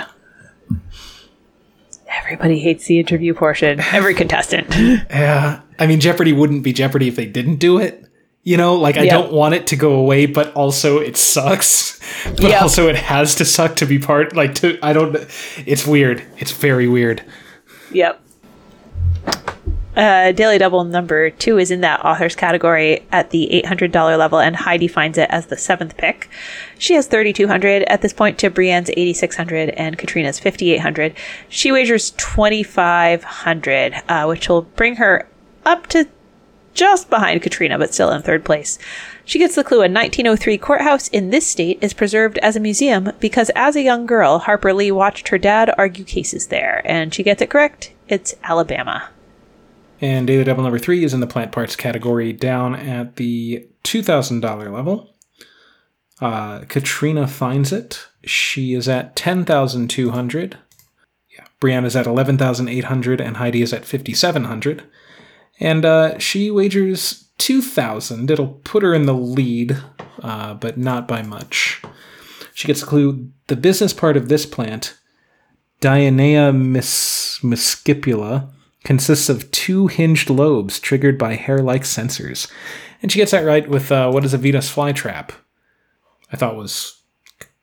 [2.11, 3.79] Everybody hates the interview portion.
[3.79, 4.67] Every contestant.
[4.75, 5.61] yeah.
[5.77, 8.05] I mean, Jeopardy wouldn't be Jeopardy if they didn't do it.
[8.43, 9.11] You know, like I Yep.
[9.13, 11.97] don't want it to go away, but also it sucks.
[12.31, 12.61] But Yep.
[12.63, 14.35] also it has to suck to be part.
[14.35, 15.15] Like to, I don't.
[15.65, 16.21] It's weird.
[16.37, 17.23] It's very weird.
[17.93, 18.19] Yep.
[19.99, 24.55] Uh, Daily Double number two is in that authors category at the $800 level, and
[24.55, 26.29] Heidi finds it as the seventh pick.
[26.77, 31.13] She has 3,200 at this point to Brianne's 8,600 and Katrina's 5,800.
[31.49, 35.27] She wagers 2,500, uh, which will bring her
[35.65, 36.07] up to
[36.73, 38.79] just behind Katrina, but still in third place.
[39.25, 43.11] She gets the clue a 1903 courthouse in this state is preserved as a museum
[43.19, 47.21] because as a young girl, Harper Lee watched her dad argue cases there, and she
[47.21, 47.91] gets it correct.
[48.07, 49.09] It's Alabama.
[50.01, 54.01] And Daily Double number three is in the plant parts category, down at the two
[54.01, 55.13] thousand dollar level.
[56.21, 58.07] Uh, Katrina finds it.
[58.23, 60.57] She is at ten thousand two hundred.
[61.29, 64.83] Yeah, Brianna is at eleven thousand eight hundred, and Heidi is at fifty seven hundred.
[65.59, 68.31] And uh, she wagers two thousand.
[68.31, 69.77] It'll put her in the lead,
[70.21, 71.81] uh, but not by much.
[72.53, 73.29] She gets a clue.
[73.47, 74.97] The business part of this plant,
[75.81, 78.49] Dionaea mis- muscipula,
[78.83, 82.49] consists of two hinged lobes triggered by hair-like sensors.
[83.01, 85.31] And she gets that right with uh, what is a Venus flytrap.
[86.31, 87.01] I thought was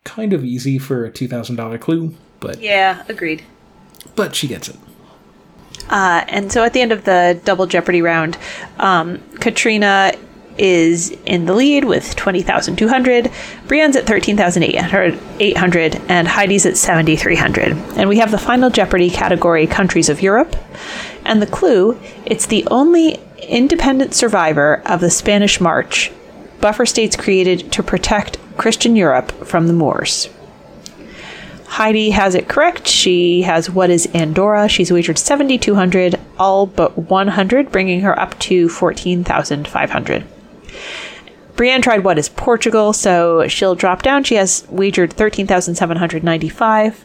[0.04, 3.42] kind of easy for a two thousand dollar clue, but Yeah, agreed.
[4.14, 4.76] but she gets it.
[5.90, 8.36] Uh, and so at the end of the double Jeopardy round,
[8.78, 10.12] um, Katrina
[10.58, 13.30] is in the lead with 20,200.
[13.68, 17.72] Brianne's at 13,800, 800, and Heidi's at 7,300.
[17.98, 20.56] And we have the final Jeopardy category countries of Europe.
[21.26, 23.18] And the clue it's the only
[23.48, 26.12] independent survivor of the Spanish March,
[26.60, 30.28] buffer states created to protect Christian Europe from the Moors.
[31.66, 32.86] Heidi has it correct.
[32.86, 34.68] She has what is Andorra.
[34.68, 40.24] She's wagered 7,200, all but 100, bringing her up to 14,500.
[41.56, 44.22] Brianne tried what is Portugal, so she'll drop down.
[44.22, 47.04] She has wagered 13,795.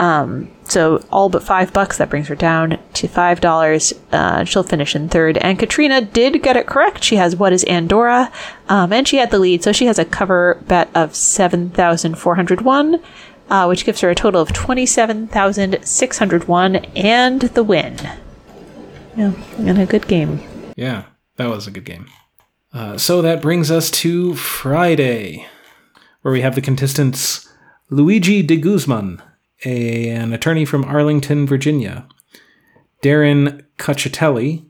[0.00, 1.98] Um, so all but five bucks.
[1.98, 3.92] That brings her down to five dollars.
[4.10, 5.36] Uh, she'll finish in third.
[5.36, 7.04] And Katrina did get it correct.
[7.04, 8.32] She has what is Andorra,
[8.70, 9.62] um, and she had the lead.
[9.62, 13.02] So she has a cover bet of seven thousand four hundred one,
[13.50, 17.62] uh, which gives her a total of twenty seven thousand six hundred one and the
[17.62, 17.98] win.
[19.16, 20.40] Yeah, and a good game.
[20.76, 21.04] Yeah,
[21.36, 22.06] that was a good game.
[22.72, 25.46] Uh, so that brings us to Friday,
[26.22, 27.52] where we have the contestants
[27.90, 29.20] Luigi de Guzman,
[29.64, 32.06] a, an attorney from Arlington, Virginia,
[33.02, 34.66] Darren Cacciatelli,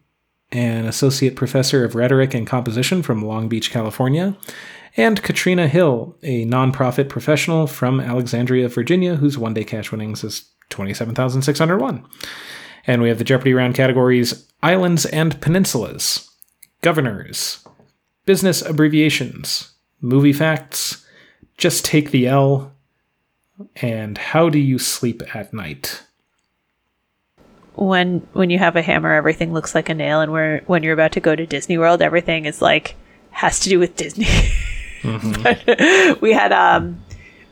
[0.52, 4.36] an associate professor of rhetoric and composition from Long Beach, California,
[4.96, 10.50] and Katrina Hill, a nonprofit professional from Alexandria, Virginia, whose one day cash winnings is
[10.70, 12.04] 27,601.
[12.86, 16.28] And we have the Jeopardy round categories Islands and Peninsulas,
[16.82, 17.66] Governors,
[18.26, 21.06] Business Abbreviations, Movie Facts,
[21.56, 22.72] Just Take the L,
[23.76, 26.02] and How Do You Sleep at Night?
[27.74, 30.92] When when you have a hammer, everything looks like a nail, and where when you're
[30.92, 32.96] about to go to Disney World, everything is like
[33.30, 34.26] has to do with Disney.
[35.02, 37.02] But we had um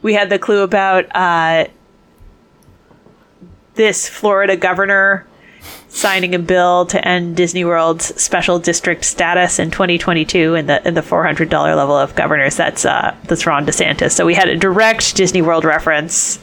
[0.02, 1.66] we had the clue about uh
[3.74, 5.26] this Florida governor
[5.88, 10.94] signing a bill to end Disney World's special district status in 2022 in the in
[10.94, 12.56] the $400 level of governors.
[12.56, 14.12] That's uh that's Ron DeSantis.
[14.12, 16.38] So we had a direct Disney World reference.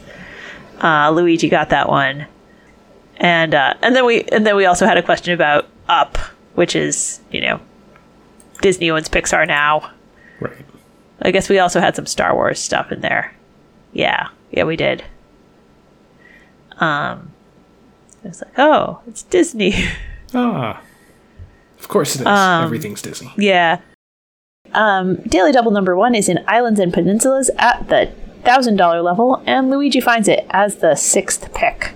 [0.81, 2.25] Uh, Luigi got that one,
[3.17, 6.17] and uh, and then we and then we also had a question about Up,
[6.55, 7.61] which is you know
[8.61, 9.91] Disney owns Pixar now.
[10.39, 10.65] Right.
[11.21, 13.33] I guess we also had some Star Wars stuff in there.
[13.93, 15.03] Yeah, yeah, we did.
[16.77, 17.31] Um,
[18.25, 19.73] it's like, oh, it's Disney.
[20.33, 20.81] Ah.
[21.79, 22.27] Of course it is.
[22.27, 23.31] Um, Everything's Disney.
[23.37, 23.79] yeah.
[24.73, 28.11] Um, Daily Double number one is in Islands and Peninsulas at the
[28.43, 31.93] thousand dollar level, and Luigi finds it as the sixth pick.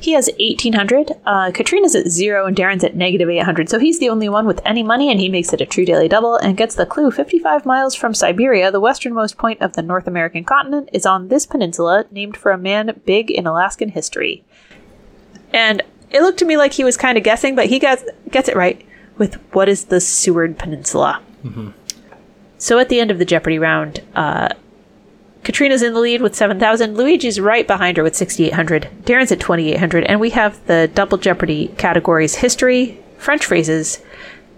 [0.00, 1.12] He has 1800.
[1.26, 3.68] Uh, Katrina's at zero, and Darren's at negative 800.
[3.68, 6.08] So he's the only one with any money, and he makes it a true daily
[6.08, 10.06] double and gets the clue 55 miles from Siberia, the westernmost point of the North
[10.06, 14.42] American continent, is on this peninsula named for a man big in Alaskan history.
[15.52, 18.48] And it looked to me like he was kind of guessing, but he gets, gets
[18.48, 18.84] it right
[19.16, 21.20] with what is the Seward Peninsula.
[22.58, 24.48] So at the end of the Jeopardy round, uh,
[25.44, 26.96] Katrina's in the lead with 7,000.
[26.96, 28.88] Luigi's right behind her with 6,800.
[29.04, 30.04] Darren's at 2,800.
[30.04, 34.02] And we have the double Jeopardy categories history, French phrases,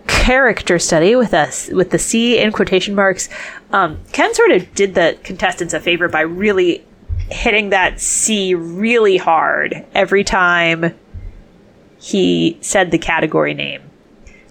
[0.07, 3.29] character study with us with the C in quotation marks.
[3.73, 6.85] Um, Ken sort of did the contestants a favor by really
[7.31, 10.95] hitting that C really hard every time
[11.99, 13.83] he said the category name.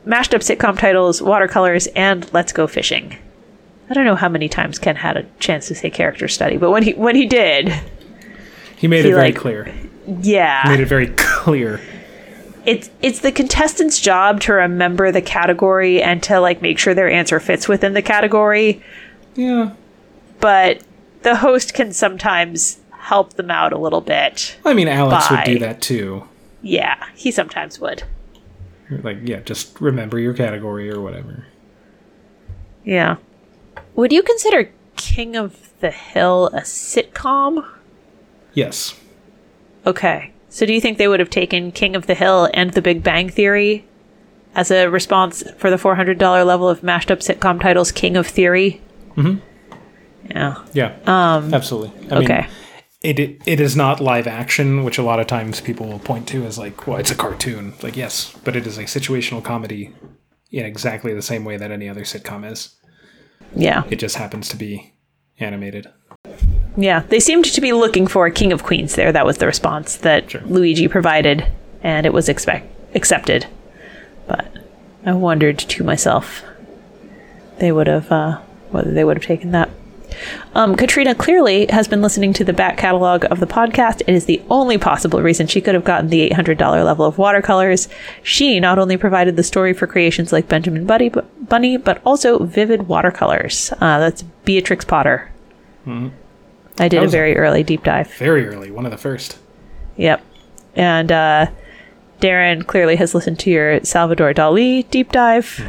[0.06, 3.18] Mashed up sitcom titles, watercolors, and let's go fishing.
[3.90, 6.70] I don't know how many times Ken had a chance to say character study, but
[6.72, 7.74] when he when he did,
[8.78, 9.74] He made He, it very like- clear.
[10.22, 11.82] yeah, Made it very clear.
[12.66, 17.10] it's it's the contestant's job to remember the category and to like make sure their
[17.10, 18.82] answer fits within the category,
[19.36, 19.72] Yeah.
[20.40, 20.82] but
[21.22, 24.58] the host can sometimes help them out a little bit.
[24.66, 26.24] I mean, Alex would do that too.
[26.62, 28.04] Yeah, he sometimes would.
[28.90, 31.46] Like, yeah, just remember your category or whatever.
[32.84, 33.18] Yeah.
[33.96, 37.66] Would you consider King of the Hill a sitcom?
[38.54, 39.00] Yes.
[39.86, 40.32] Okay.
[40.50, 43.04] So do you think they would have taken King of the Hill and The Big
[43.04, 43.86] Bang Theory
[44.56, 48.82] as a response for the $400 level of mashed up sitcom titles King of Theory?
[49.16, 49.42] Mhm.
[50.26, 50.64] Yeah.
[50.74, 50.98] Yeah.
[51.06, 51.54] Um.
[51.54, 52.10] Absolutely.
[52.12, 52.42] I okay.
[52.42, 52.50] Mean,
[53.02, 56.28] it, it it is not live action, which a lot of times people will point
[56.30, 57.74] to as like, well, it's a cartoon.
[57.82, 59.94] Like, yes, but it is a situational comedy
[60.52, 62.76] in exactly the same way that any other sitcom is.
[63.56, 63.84] yeah.
[63.90, 64.94] It just happens to be
[65.40, 65.88] animated.
[66.76, 67.04] Yeah.
[67.08, 69.12] They seemed to be looking for a King of Queens there.
[69.12, 70.42] That was the response that Sure.
[70.42, 71.46] Luigi provided,
[71.84, 73.46] and it was expect- accepted.
[74.28, 74.52] But
[75.06, 76.44] I wondered to myself
[77.60, 78.40] they would have uh,
[78.72, 79.70] whether they would have taken that.
[80.56, 84.02] Um, Katrina clearly has been listening to the back catalog of the podcast.
[84.02, 87.88] It is the only possible reason she could have gotten the $800 level of watercolors.
[88.24, 91.10] She not only provided the story for creations like Benjamin Buddy,
[91.42, 93.72] Bunny, but also vivid watercolors.
[93.80, 95.32] Uh, that's Beatrix Potter.
[95.88, 98.14] I did a very early deep dive.
[98.14, 99.38] Very early, one of the first.
[99.98, 100.24] Yep.
[100.76, 101.48] And uh,
[102.22, 105.62] Darren clearly has listened to your Salvador Dali deep dive.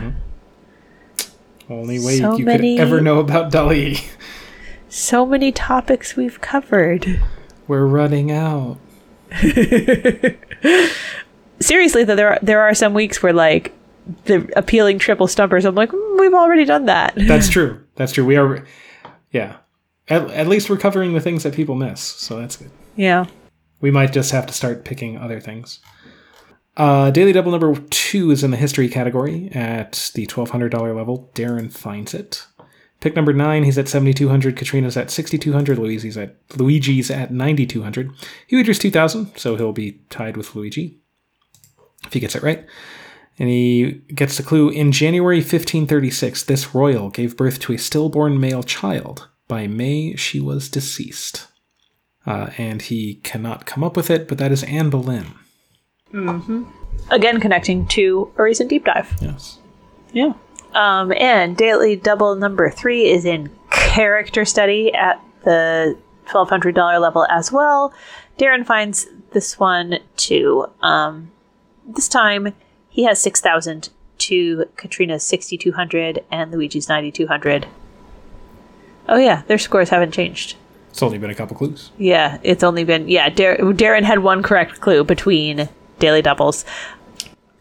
[1.68, 4.05] Only way So you many- could ever know about Dali.
[4.91, 7.20] So many topics we've covered.
[7.68, 8.78] We're running out.
[11.61, 13.72] seriously though there are there are some weeks where like
[14.24, 17.80] the appealing triple stumpers i'm like "Mm, we've already done that That's true.
[17.95, 18.24] That's true.
[18.24, 18.66] We are,
[19.30, 19.59] yeah.
[20.09, 22.72] At, at least we're covering the things that people miss, so that's good.
[22.97, 23.26] yeah
[23.80, 25.78] We might just have to start picking other things.
[26.76, 31.30] Uh, Daily Double number two is in the history category at the $1,200 level.
[31.34, 32.47] Darren finds it.
[33.01, 34.57] Pick number nine, he's at 7,200.
[34.57, 35.79] Katrina's at 6,200.
[35.79, 38.13] Luigi's at Luigi's at 9,200.
[38.47, 40.99] He wagers 2,000, so he'll be tied with Luigi
[42.07, 42.67] if he gets it right.
[43.39, 48.39] And he gets the clue in January 1536, this royal gave birth to a stillborn
[48.39, 49.29] male child.
[49.49, 51.47] By May, she was deceased.
[52.27, 55.27] Uh, and he cannot come up with it, but that is Anne Boleyn.
[57.11, 59.59] again connecting to a recent deep dive Yes.
[60.13, 60.33] yeah
[60.75, 65.97] um and daily double number three is in character study at the
[66.27, 67.93] $1200 level as well
[68.39, 71.31] darren finds this one too um
[71.87, 72.55] this time
[72.89, 77.66] he has 6000 to katrina's 6200 and luigi's 9200
[79.09, 80.57] oh yeah their scores haven't changed
[80.91, 81.91] It's only been a couple clues.
[81.99, 83.29] Yeah, it's only been yeah.
[83.31, 85.68] Dar- Darren had one correct clue between
[86.01, 86.64] daily doubles,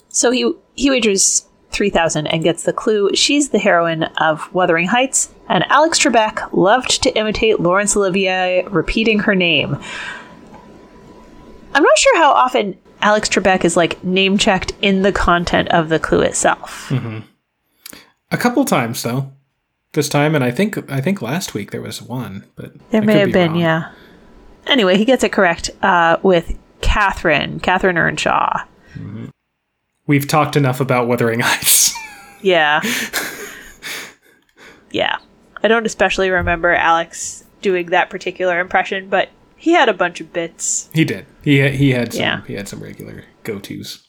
[0.09, 3.11] so he he wagers three thousand and gets the clue.
[3.15, 9.19] She's the heroine of Wuthering Heights, and Alex Trebek loved to imitate Laurence Olivier, repeating
[9.19, 9.77] her name.
[11.73, 15.89] I'm not sure how often Alex Trebek is like name checked in the content of
[15.89, 16.91] the clue itself.
[18.31, 19.31] A couple times though.
[19.93, 23.05] This time, and I think I think last week there was one, but There I
[23.05, 23.59] may have be been, wrong.
[23.59, 23.91] yeah.
[24.67, 28.65] Anyway, he gets it correct uh, with Catherine, Catherine Earnshaw.
[30.09, 31.93] We've talked enough about Wuthering Heights.
[32.41, 32.79] Yeah.
[34.91, 35.17] yeah.
[35.61, 40.31] I don't especially remember Alex doing that particular impression, but he had a bunch of
[40.31, 40.89] bits.
[40.93, 41.25] he did.
[41.43, 42.41] He he had some Yeah.
[42.47, 44.07] he had some regular go tos.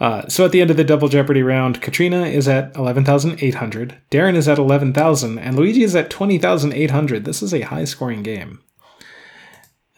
[0.00, 3.38] Uh, so at the end of the double Jeopardy round, Katrina is at eleven thousand
[3.42, 7.26] eight hundred, Darren is at eleven thousand, and Luigi is at twenty thousand eight hundred.
[7.26, 8.60] This is a high scoring game.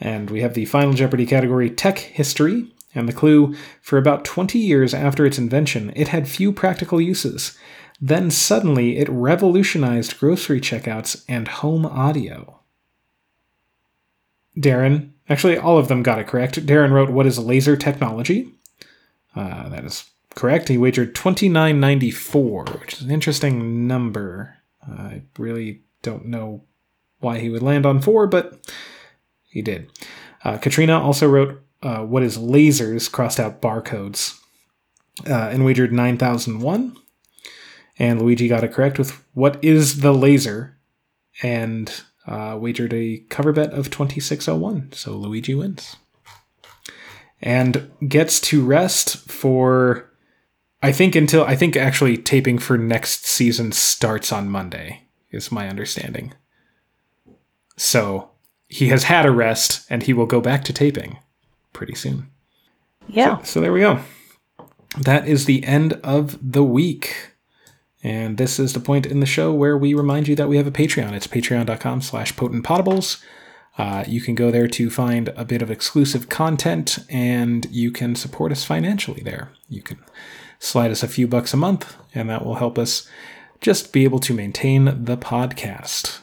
[0.01, 2.73] And we have the final Jeopardy category, Tech History.
[2.99, 7.57] And the clue for about 20 years after its invention, it had few practical uses.
[8.01, 12.59] Then suddenly, it revolutionized grocery checkouts and home audio.
[14.57, 16.67] Darren, actually, all of them got it correct.
[16.67, 18.53] Darren wrote, What is laser technology?
[19.37, 20.67] Uh, that is correct.
[20.67, 24.57] He wagered 29.94, which is an interesting number.
[24.83, 26.65] I really don't know
[27.21, 28.59] why he would land on four, but
[29.49, 29.89] he did.
[30.45, 34.39] Uh, Katrina also wrote uh, what is lasers, crossed out barcodes,
[35.27, 36.97] uh, and wagered 9001.
[37.99, 40.77] And Luigi got it correct with what is the laser,
[41.43, 44.93] and uh, wagered a cover bet of 2601.
[44.93, 45.97] So Luigi wins.
[47.41, 50.11] And gets to rest for,
[50.83, 55.69] I think, until, I think actually taping for next season starts on Monday, is my
[55.69, 56.35] understanding.
[57.77, 58.31] So
[58.69, 61.19] he has had a rest and he will go back to taping
[61.73, 62.31] pretty soon.
[63.09, 63.39] Yeah.
[63.39, 64.01] So, so there we go.
[64.99, 67.33] That is the end of the week.
[68.03, 70.67] And this is the point in the show where we remind you that we have
[70.67, 71.13] a Patreon.
[71.13, 73.23] It's patreon.com slash potentpotables.
[73.77, 78.15] Uh, you can go there to find a bit of exclusive content and you can
[78.15, 79.51] support us financially there.
[79.69, 79.99] You can
[80.59, 83.09] slide us a few bucks a month, and that will help us
[83.61, 86.21] just be able to maintain the podcast.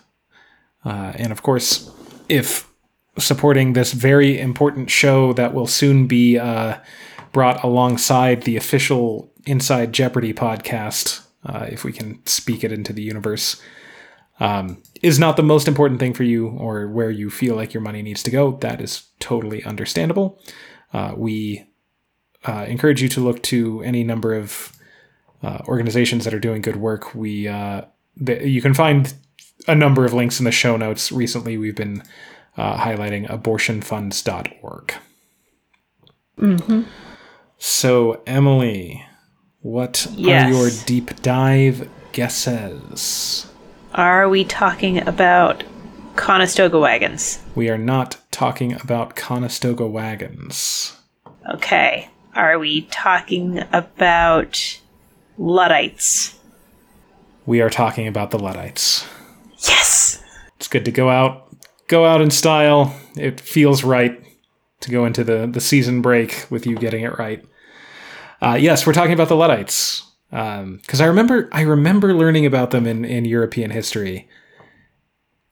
[0.83, 1.91] Uh, and of course,
[2.29, 2.69] if
[3.17, 6.77] supporting this very important show that will soon be uh,
[7.31, 13.03] brought alongside the official Inside Jeopardy podcast, uh, if we can speak it into the
[13.03, 13.61] universe,
[14.39, 17.81] um, is not the most important thing for you or where you feel like your
[17.81, 20.41] money needs to go, that is totally understandable.
[20.93, 21.63] Uh, we
[22.45, 24.71] uh, encourage you to look to any number of
[25.43, 27.13] uh, organizations that are doing good work.
[27.13, 27.83] We uh,
[28.25, 29.13] th- you can find
[29.67, 31.11] a number of links in the show notes.
[31.11, 32.01] Recently, we've been
[32.57, 34.93] uh, highlighting abortionfunds.org.
[36.39, 36.81] Mm-hmm.
[37.57, 39.05] So, Emily,
[39.61, 40.45] what Yes.
[40.45, 43.47] are your deep dive guesses?
[43.93, 45.63] Are we talking about
[46.15, 47.41] Conestoga wagons?
[47.55, 50.97] We are not talking about Conestoga wagons.
[51.53, 52.09] Okay.
[52.35, 54.79] Are we talking about
[55.37, 56.37] Luddites?
[57.45, 59.07] We are talking about the Luddites.
[59.59, 60.21] Yes!
[60.57, 61.44] It's good to go out,
[61.87, 62.95] go out in style.
[63.15, 64.21] It feels right
[64.81, 67.43] to go into the the season break with you getting it right.
[68.41, 72.85] Uh, yes, we're talking about the Luddites because I remember I remember learning about them
[72.85, 74.27] in in European history,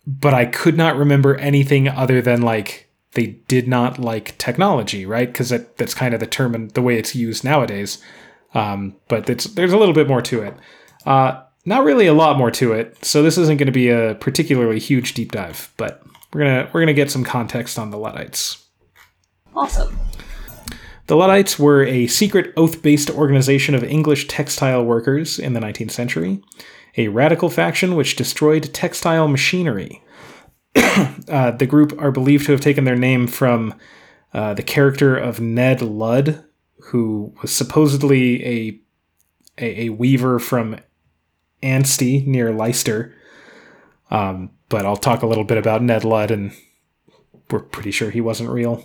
[0.06, 5.28] but I could not remember anything other than like they did not like technology, right?
[5.28, 8.04] Because that, that's kind of the term and the way it's used nowadays.
[8.54, 10.56] Um, but there's a little bit more to it.
[11.06, 13.04] Uh, not really a lot more to it.
[13.06, 16.04] So this isn't going to be a particularly huge deep dive, but
[16.34, 18.66] we're gonna we're gonna get some context on the Luddites.
[19.56, 19.98] Awesome.
[21.08, 25.92] The Luddites were a secret oath based organization of English textile workers in the 19th
[25.92, 26.42] century,
[26.98, 30.02] a radical faction which destroyed textile machinery.
[30.76, 33.76] uh, the group are believed to have taken their name from
[34.34, 36.44] uh, the character of Ned Ludd,
[36.86, 38.80] who was supposedly a,
[39.60, 40.78] a, a weaver from
[41.62, 43.14] Anstey near Leicester.
[44.10, 46.52] Um, but I'll talk a little bit about Ned Ludd, and
[47.52, 48.84] we're pretty sure he wasn't real.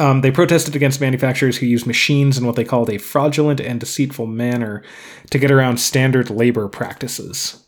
[0.00, 3.78] Um, they protested against manufacturers who used machines in what they called a fraudulent and
[3.78, 4.82] deceitful manner
[5.30, 7.64] to get around standard labor practices.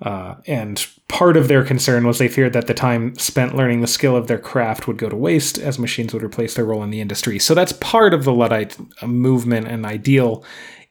[0.00, 3.88] Uh, and part of their concern was they feared that the time spent learning the
[3.88, 6.90] skill of their craft would go to waste as machines would replace their role in
[6.90, 7.40] the industry.
[7.40, 10.44] So that's part of the Luddite movement and ideal.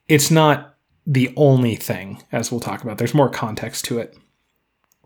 [0.09, 0.75] It's not
[1.05, 2.97] the only thing, as we'll talk about.
[2.97, 4.17] There's more context to it.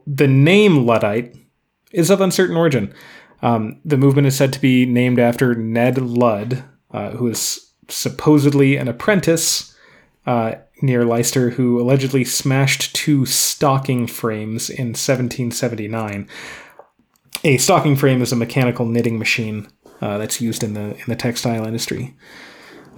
[0.05, 1.35] The name Luddite
[1.91, 2.93] is of uncertain origin.
[3.41, 8.77] Um, the movement is said to be named after Ned Ludd, uh, who is supposedly
[8.77, 9.75] an apprentice
[10.25, 16.27] uh, near Leicester who allegedly smashed two stocking frames in 1779.
[17.43, 19.67] A stocking frame is a mechanical knitting machine
[20.01, 22.15] uh, that's used in the in the textile industry.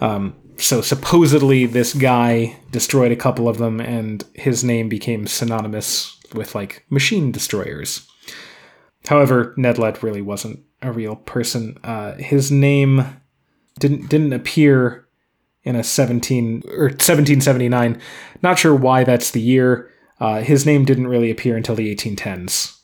[0.02, 6.20] Um, so supposedly this guy destroyed a couple of them, and his name became synonymous
[6.34, 8.08] with like machine destroyers.
[9.08, 11.78] However, Ned Ludd really wasn't a real person.
[11.84, 13.22] Uh, his name
[13.80, 15.08] didn't didn't appear
[15.64, 18.00] in a 17 or 1779.
[18.42, 19.90] Not sure why that's the year.
[20.20, 22.80] Uh, his name didn't really appear until the 1810s.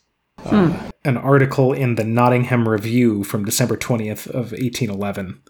[0.46, 0.74] Uh,
[1.04, 5.42] an article in the Nottingham Review from December 20th of 1811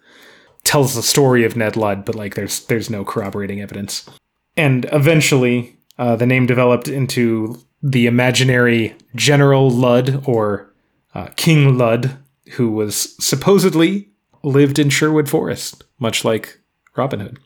[0.64, 4.10] tells the story of Ned Ludd, but like there's there's no corroborating evidence.
[4.58, 10.74] And eventually, uh, the name developed into the imaginary General Ludd or
[11.14, 12.18] uh, King Ludd,
[12.52, 14.10] who was supposedly
[14.44, 16.60] lived in Sherwood Forest, much like
[16.96, 17.40] Robin Hood.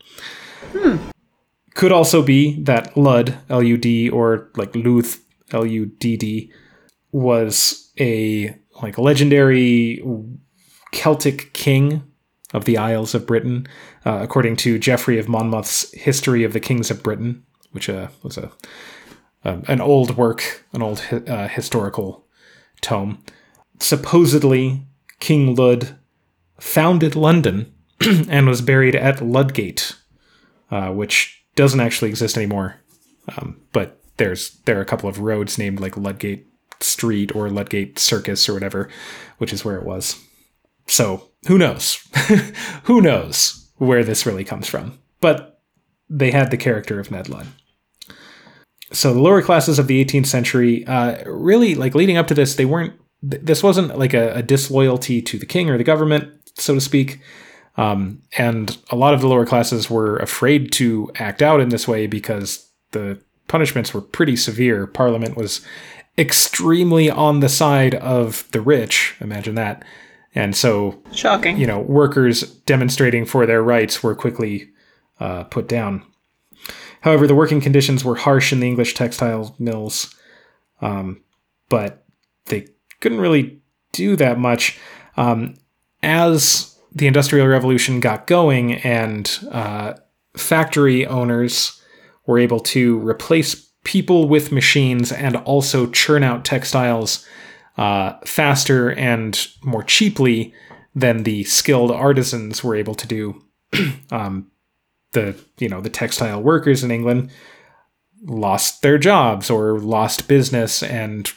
[1.74, 6.52] Could also be that Ludd, L U D, or like Luth, L U D D,
[7.12, 10.02] was a like legendary
[10.92, 12.02] Celtic king
[12.52, 13.66] of the Isles of Britain,
[14.04, 18.38] uh, according to Geoffrey of Monmouth's History of the Kings of Britain, which uh, was
[18.38, 18.52] a
[19.44, 22.26] um, an old work, an old uh, historical
[22.80, 23.22] tome.
[23.78, 24.86] Supposedly,
[25.20, 25.98] King Lud
[26.58, 27.72] founded London
[28.28, 29.96] and was buried at Ludgate,
[30.70, 32.76] uh, which doesn't actually exist anymore.
[33.36, 36.46] Um, but there's there are a couple of roads named like Ludgate
[36.80, 38.88] Street or Ludgate Circus or whatever,
[39.38, 40.22] which is where it was.
[40.86, 42.06] So who knows?
[42.84, 44.98] who knows where this really comes from?
[45.20, 45.60] But
[46.08, 47.46] they had the character of Ned Ludd.
[48.94, 52.54] So the lower classes of the 18th century, uh, really like leading up to this,
[52.54, 52.94] they weren't.
[53.22, 57.20] This wasn't like a, a disloyalty to the king or the government, so to speak.
[57.76, 61.88] Um, and a lot of the lower classes were afraid to act out in this
[61.88, 64.86] way because the punishments were pretty severe.
[64.86, 65.64] Parliament was
[66.16, 69.16] extremely on the side of the rich.
[69.20, 69.84] Imagine that.
[70.34, 71.56] And so, Shocking.
[71.56, 74.70] you know, workers demonstrating for their rights were quickly
[75.20, 76.04] uh, put down.
[77.04, 80.14] However, the working conditions were harsh in the English textile mills,
[80.80, 81.20] um,
[81.68, 82.02] but
[82.46, 82.68] they
[83.00, 83.60] couldn't really
[83.92, 84.78] do that much.
[85.18, 85.52] Um,
[86.02, 89.92] as the Industrial Revolution got going and uh,
[90.34, 91.78] factory owners
[92.24, 97.26] were able to replace people with machines and also churn out textiles
[97.76, 100.54] uh, faster and more cheaply
[100.94, 103.44] than the skilled artisans were able to do.
[104.10, 104.50] um,
[105.14, 107.30] the you know the textile workers in England
[108.22, 111.32] lost their jobs or lost business and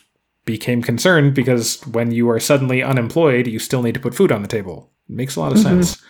[0.45, 4.41] became concerned because when you are suddenly unemployed, you still need to put food on
[4.41, 4.91] the table.
[5.09, 5.81] It makes a lot of mm-hmm.
[5.83, 6.01] sense.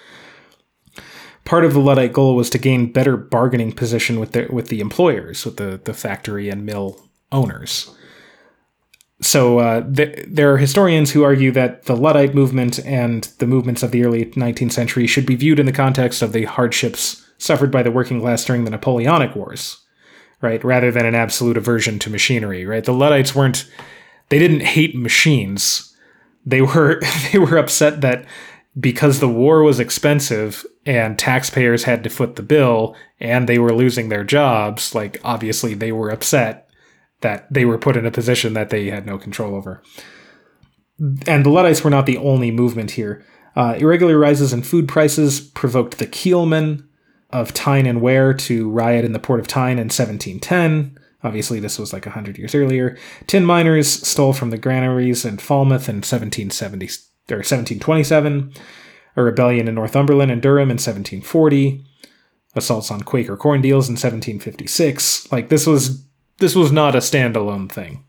[1.46, 4.80] Part of the Luddite goal was to gain better bargaining position with the with the
[4.80, 7.02] employers, with the the factory and mill
[7.32, 7.94] owners.
[9.20, 13.82] So uh, th- there are historians who argue that the Luddite movement and the movements
[13.82, 17.72] of the early 19th century should be viewed in the context of the hardships suffered
[17.72, 19.86] by the working class during the Napoleonic Wars,
[20.42, 20.64] right?
[20.64, 22.84] Rather than an absolute aversion to machinery, right?
[22.84, 23.70] The Luddites weren't
[24.30, 25.96] they didn't hate machines.
[26.46, 28.26] They were they were upset that
[28.80, 33.74] because the war was expensive and taxpayers had to foot the bill and they were
[33.74, 36.70] losing their jobs, like obviously they were upset
[37.22, 39.82] that they were put in a position that they had no control over.
[41.28, 43.26] And the Luddites were not the only movement here.
[43.56, 46.87] Uh, irregular rises in food prices provoked the Keelmen
[47.32, 50.98] of Tyne and Wear to riot in the port of Tyne in 1710.
[51.24, 52.98] Obviously, this was like 100 years earlier.
[53.26, 56.86] Tin miners stole from the granaries in Falmouth in 1770
[57.30, 58.54] or 1727.
[59.16, 61.84] A rebellion in Northumberland and Durham in 1740.
[62.56, 65.32] Assaults on Quaker corn deals in 1756.
[65.32, 66.06] Like this was
[66.38, 68.04] this was not a standalone thing.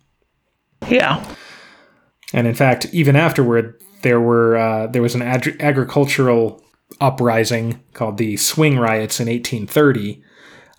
[0.89, 1.25] Yeah.
[2.33, 6.63] And in fact, even afterward, there were uh, there was an ag- agricultural
[7.01, 10.23] uprising called the Swing Riots in 1830,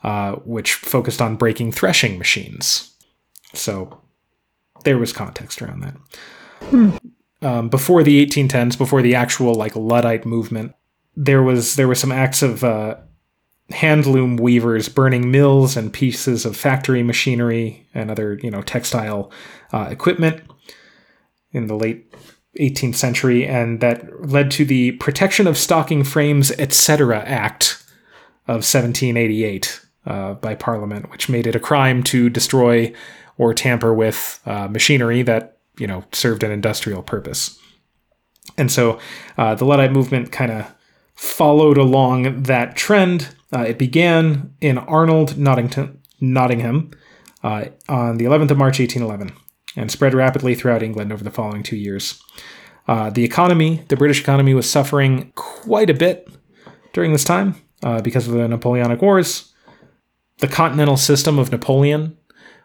[0.03, 2.95] uh, which focused on breaking threshing machines.
[3.53, 4.01] So
[4.83, 5.95] there was context around that.
[6.63, 6.89] Hmm.
[7.41, 10.73] Um, before the 1810s, before the actual like Luddite movement,
[11.15, 12.95] there was there were some acts of uh,
[13.71, 19.31] handloom weavers burning mills and pieces of factory machinery and other you know textile
[19.71, 20.41] uh, equipment
[21.51, 22.08] in the late
[22.57, 27.19] 18th century, and that led to the Protection of Stocking Frames, etc.
[27.19, 27.83] Act
[28.47, 32.91] of 1788 uh, by Parliament, which made it a crime to destroy
[33.37, 37.59] or tamper with uh, machinery that you know served an industrial purpose.
[38.57, 38.99] And so
[39.37, 40.73] uh, the Luddite movement kind of
[41.13, 43.35] followed along that trend.
[43.53, 46.91] Uh, it began in Arnold, Nottington, Nottingham,
[47.43, 49.35] uh, on the 11th of March, 1811
[49.75, 52.21] and spread rapidly throughout England over the following two years.
[52.87, 56.27] Uh, the economy, the British economy, was suffering quite a bit
[56.93, 59.53] during this time uh, because of the Napoleonic Wars.
[60.39, 62.17] The continental system of Napoleon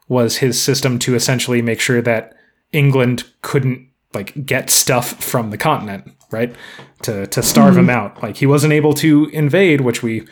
[0.08, 2.34] was his system to essentially make sure that
[2.72, 6.54] England couldn't like get stuff from the continent, right?
[7.02, 7.80] To to starve mm-hmm.
[7.80, 8.22] him out.
[8.22, 10.26] Like he wasn't able to invade, which we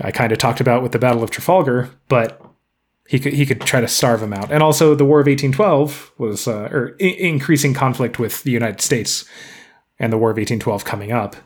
[0.00, 2.40] I kind of talked about with the Battle of Trafalgar, but
[3.12, 4.50] he could he could try to starve him out.
[4.50, 8.80] And also, the War of 1812 was uh, or I- increasing conflict with the United
[8.80, 9.26] States,
[9.98, 11.36] and the War of 1812 coming up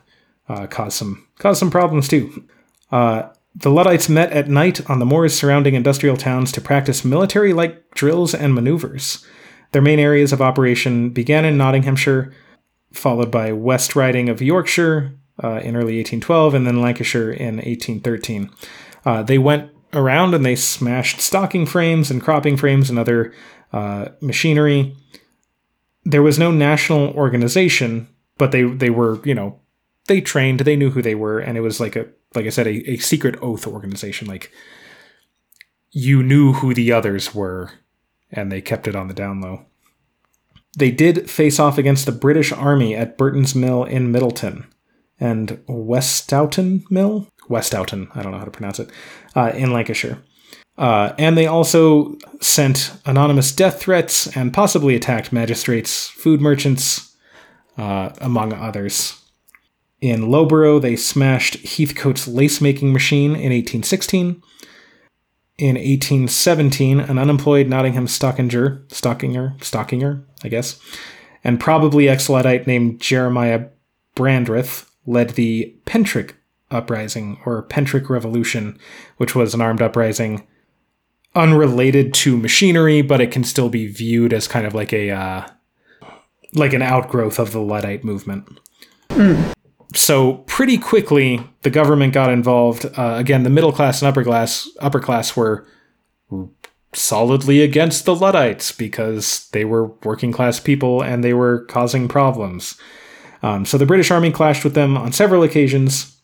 [0.47, 2.47] uh, caused some caused some problems too.
[2.89, 3.23] Uh,
[3.53, 8.33] the Luddites met at night on the moors surrounding industrial towns to practice military-like drills
[8.33, 9.25] and maneuvers.
[9.73, 12.31] Their main areas of operation began in Nottinghamshire,
[12.93, 18.51] followed by West Riding of Yorkshire uh, in early 1812, and then Lancashire in 1813.
[19.03, 23.33] Uh, they went around and they smashed stocking frames and cropping frames and other
[23.73, 24.95] uh, machinery.
[26.03, 28.07] There was no national organization,
[28.37, 29.59] but they they were you know
[30.07, 32.67] they trained, they knew who they were, and it was like a like I said
[32.67, 34.27] a, a secret oath organization.
[34.27, 34.51] Like
[35.91, 37.71] you knew who the others were
[38.31, 39.65] and they kept it on the down low.
[40.77, 44.67] They did face off against the British Army at Burton's Mill in Middleton
[45.19, 47.27] and Westhoughton Mill?
[47.49, 48.89] Westhoughton, I don't know how to pronounce it,
[49.35, 50.19] uh, in Lancashire.
[50.77, 57.15] Uh, and they also sent anonymous death threats and possibly attacked magistrates, food merchants,
[57.77, 59.19] uh, among others.
[60.01, 64.43] In Loughborough, they smashed Heathcote's lace making machine in 1816.
[65.57, 70.79] In 1817, an unemployed Nottingham stockinger, stockinger, stockinger, I guess,
[71.43, 73.69] and probably ex Luddite named Jeremiah
[74.15, 76.33] Brandreth led the Pentrick
[76.69, 78.77] Uprising or Pentrick Revolution,
[79.17, 80.47] which was an armed uprising
[81.35, 85.47] unrelated to machinery, but it can still be viewed as kind of like a uh,
[86.53, 88.59] like an outgrowth of the Luddite movement.
[89.09, 89.53] Mm.
[89.95, 92.85] So pretty quickly, the government got involved.
[92.97, 95.65] Uh, again, the middle class and upper class upper class were
[96.93, 102.77] solidly against the Luddites because they were working class people and they were causing problems.
[103.43, 106.16] Um, so the British Army clashed with them on several occasions.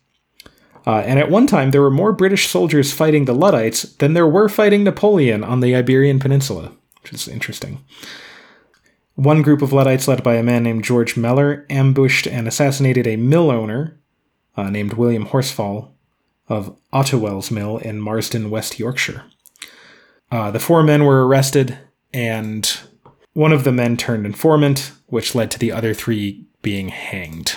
[0.85, 4.27] Uh, and at one time, there were more British soldiers fighting the Luddites than there
[4.27, 7.83] were fighting Napoleon on the Iberian Peninsula, which is interesting.
[9.15, 13.15] One group of Luddites, led by a man named George Mellor, ambushed and assassinated a
[13.15, 13.99] mill owner
[14.57, 15.91] uh, named William Horsfall
[16.49, 19.23] of Ottiwells Mill in Marsden, West Yorkshire.
[20.31, 21.77] Uh, the four men were arrested,
[22.11, 22.79] and
[23.33, 27.55] one of the men turned informant, which led to the other three being hanged.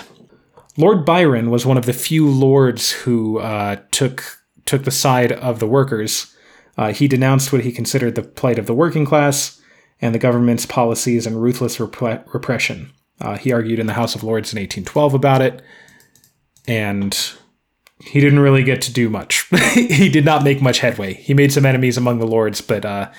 [0.77, 4.23] Lord Byron was one of the few lords who uh, took
[4.65, 6.35] took the side of the workers.
[6.77, 9.59] Uh, he denounced what he considered the plight of the working class
[9.99, 12.91] and the government's policies and ruthless rep- repression.
[13.19, 15.63] Uh, he argued in the House of Lords in 1812 about it,
[16.67, 17.31] and
[17.99, 19.49] he didn't really get to do much.
[19.73, 21.13] he did not make much headway.
[21.13, 23.09] He made some enemies among the lords, but uh,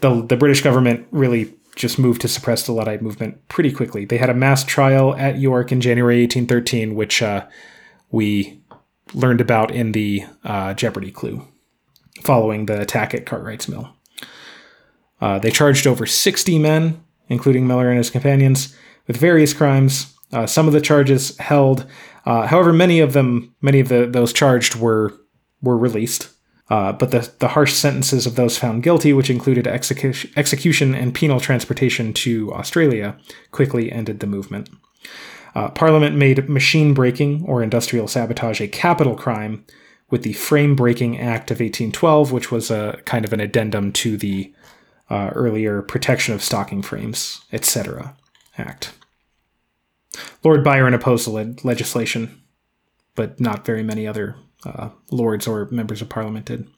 [0.00, 4.04] the the British government really just moved to suppress the Luddite movement pretty quickly.
[4.04, 7.46] They had a mass trial at York in January 1813, which uh,
[8.10, 8.62] we
[9.14, 11.46] learned about in the uh, Jeopardy clue
[12.22, 13.94] following the attack at Cartwright's Mill.
[15.20, 18.76] Uh, they charged over 60 men, including Mellor and his companions,
[19.06, 20.14] with various crimes.
[20.32, 21.86] Uh, some of the charges held,
[22.26, 25.12] uh, however, many of them, many of the, those charged were
[25.62, 26.28] were released.
[26.70, 31.14] Uh, but the, the harsh sentences of those found guilty, which included execution, execution and
[31.14, 33.16] penal transportation to Australia,
[33.50, 34.70] quickly ended the movement.
[35.54, 39.66] Uh, Parliament made machine breaking or industrial sabotage a capital crime
[40.08, 44.16] with the Frame Breaking Act of 1812, which was a kind of an addendum to
[44.16, 44.52] the
[45.10, 48.16] uh, earlier Protection of Stocking Frames, etc.
[48.56, 48.92] Act.
[50.44, 52.42] Lord Byron opposed the le- legislation,
[53.14, 56.68] but not very many other uh, lords or members of parliament did.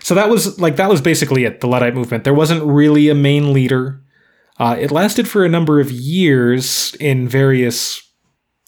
[0.00, 1.60] So that was like that was basically it.
[1.60, 2.24] The Luddite movement.
[2.24, 4.02] There wasn't really a main leader.
[4.58, 8.02] Uh, it lasted for a number of years in various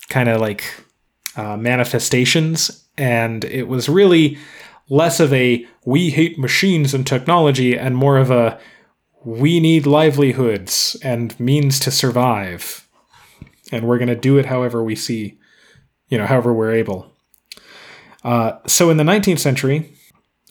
[0.09, 0.65] kind of like
[1.37, 4.39] uh, manifestations, and it was really
[4.89, 8.59] less of a we hate machines and technology and more of a
[9.25, 12.89] we need livelihoods and means to survive,
[13.71, 15.39] and we're going to do it however we see,
[16.09, 17.12] you know, however we're able.
[18.25, 19.95] Uh, so in the 19th century,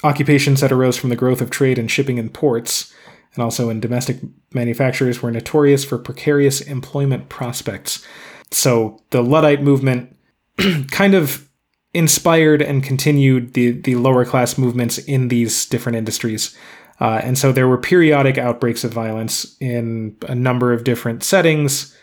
[0.04, 2.94] occupations that arose from the growth of trade and shipping in ports,
[3.34, 4.18] and also in domestic
[4.54, 8.06] manufacturers, were notorious for precarious employment prospects.
[8.52, 10.16] So the Luddite movement
[10.92, 11.50] kind of
[11.94, 16.58] inspired and continued the, the lower class movements in these different industries.
[17.00, 21.98] Uh, and so there were periodic outbreaks of violence in a number of different settings.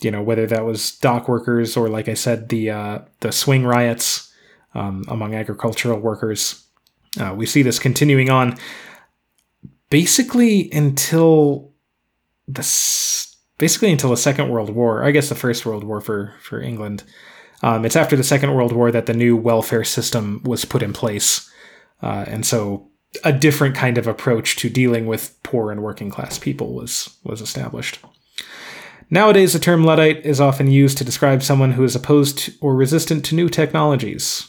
[0.00, 3.64] You know, whether that was dock workers or, like I said, the uh, the swing
[3.64, 4.31] riots
[4.74, 6.66] um, among agricultural workers.
[7.20, 8.56] Uh, we see this continuing on
[9.90, 11.72] basically until
[12.48, 12.62] the
[13.58, 15.04] basically until the Second World War.
[15.04, 17.04] I guess the First World War for for England.
[17.62, 20.92] Um, it's after the Second World War that the new welfare system was put in
[20.92, 21.48] place,
[22.02, 22.88] uh, and so
[23.22, 27.40] a different kind of approach to dealing with poor and working class people was was
[27.40, 27.98] established.
[29.10, 33.26] Nowadays, the term Luddite is often used to describe someone who is opposed or resistant
[33.26, 34.48] to new technologies,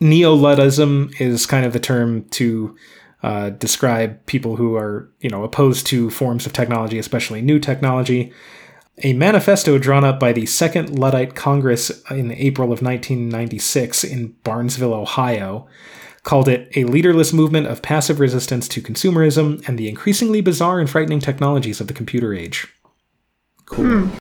[0.00, 2.76] neo-Luddism is kind of the term to
[3.22, 8.32] uh, describe people who are, you know, opposed to forms of technology, especially new technology.
[9.02, 14.94] A manifesto drawn up by the Second Luddite Congress in April of 1996 in Barnesville,
[14.94, 15.66] Ohio,
[16.22, 20.88] called it a leaderless movement of passive resistance to consumerism and the increasingly bizarre and
[20.88, 22.66] frightening technologies of the computer age.
[23.66, 23.84] Cool.
[23.84, 24.16] Hmm.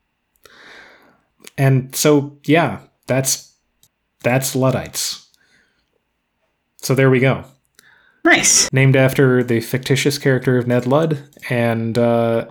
[1.57, 3.55] And so, yeah, that's
[4.23, 5.24] that's Luddites.
[6.85, 7.43] So there we go.
[8.23, 8.71] Nice.
[8.71, 11.17] named after the fictitious character of Ned Ludd.
[11.49, 12.47] And uh,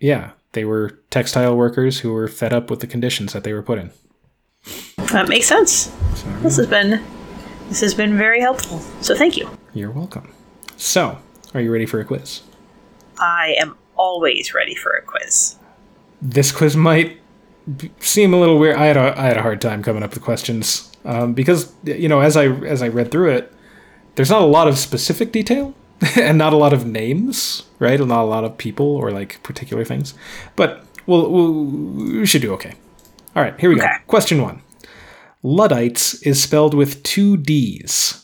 [0.00, 3.62] yeah, they were textile workers who were fed up with the conditions that they were
[3.62, 3.90] put in.
[5.12, 5.94] That makes sense.
[6.40, 7.04] This has been
[7.68, 8.78] this has been very helpful.
[9.02, 9.50] So thank you.
[9.74, 10.32] You're welcome.
[10.78, 11.18] So,
[11.52, 12.40] are you ready for a quiz?
[13.18, 15.56] I am always ready for a quiz.
[16.22, 17.20] This quiz might
[18.00, 18.76] seem a little weird.
[18.76, 22.08] I had a, I had a hard time coming up with questions um, because you
[22.08, 23.52] know as I as I read through it,
[24.14, 25.74] there's not a lot of specific detail
[26.16, 27.98] and not a lot of names, right?
[28.00, 30.14] And Not a lot of people or like particular things.
[30.56, 31.52] But we'll, we'll
[32.20, 32.74] we should do okay.
[33.34, 33.86] All right, here we Okay.
[33.86, 33.92] go.
[34.06, 34.62] Question one:
[35.42, 38.22] Luddites is spelled with two D's.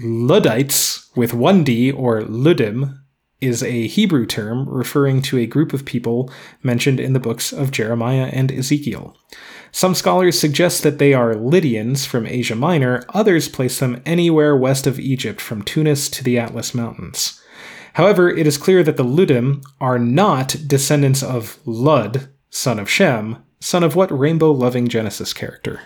[0.00, 2.97] Luddites with one D or Ludim
[3.40, 6.30] is a Hebrew term referring to a group of people
[6.62, 9.16] mentioned in the books of Jeremiah and Ezekiel.
[9.70, 14.86] Some scholars suggest that they are Lydians from Asia Minor, others place them anywhere west
[14.86, 17.40] of Egypt from Tunis to the Atlas Mountains.
[17.94, 23.44] However, it is clear that the Ludim are not descendants of Lud, son of Shem,
[23.60, 25.80] son of what rainbow loving Genesis character?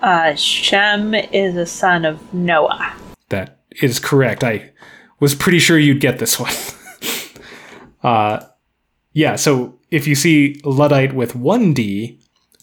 [0.00, 2.94] Uh, Shem is a son of Noah.
[3.28, 4.42] That is correct.
[4.42, 4.72] I
[5.22, 6.52] was pretty sure you'd get this one.
[8.02, 8.44] uh,
[9.12, 12.18] yeah, so if you see Luddite with one D,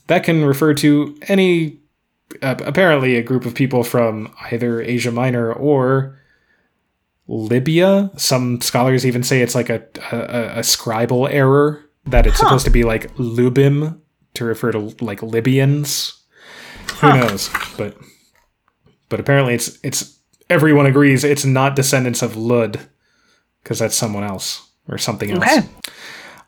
[0.08, 1.80] that can refer to any,
[2.42, 6.20] uh, apparently, a group of people from either Asia Minor or
[7.30, 8.12] Libya.
[8.18, 9.82] Some scholars even say it's like a,
[10.12, 14.02] a, a scribal error, that it's supposed to be like Lubim
[14.34, 16.22] to refer to like Libyans.
[16.96, 17.50] Who knows?
[17.78, 17.96] But
[19.08, 20.19] but apparently it's it's
[20.50, 22.80] everyone agrees it's not descendants of Lud
[23.64, 25.44] because that's someone else or something else.
[25.44, 25.68] Okay.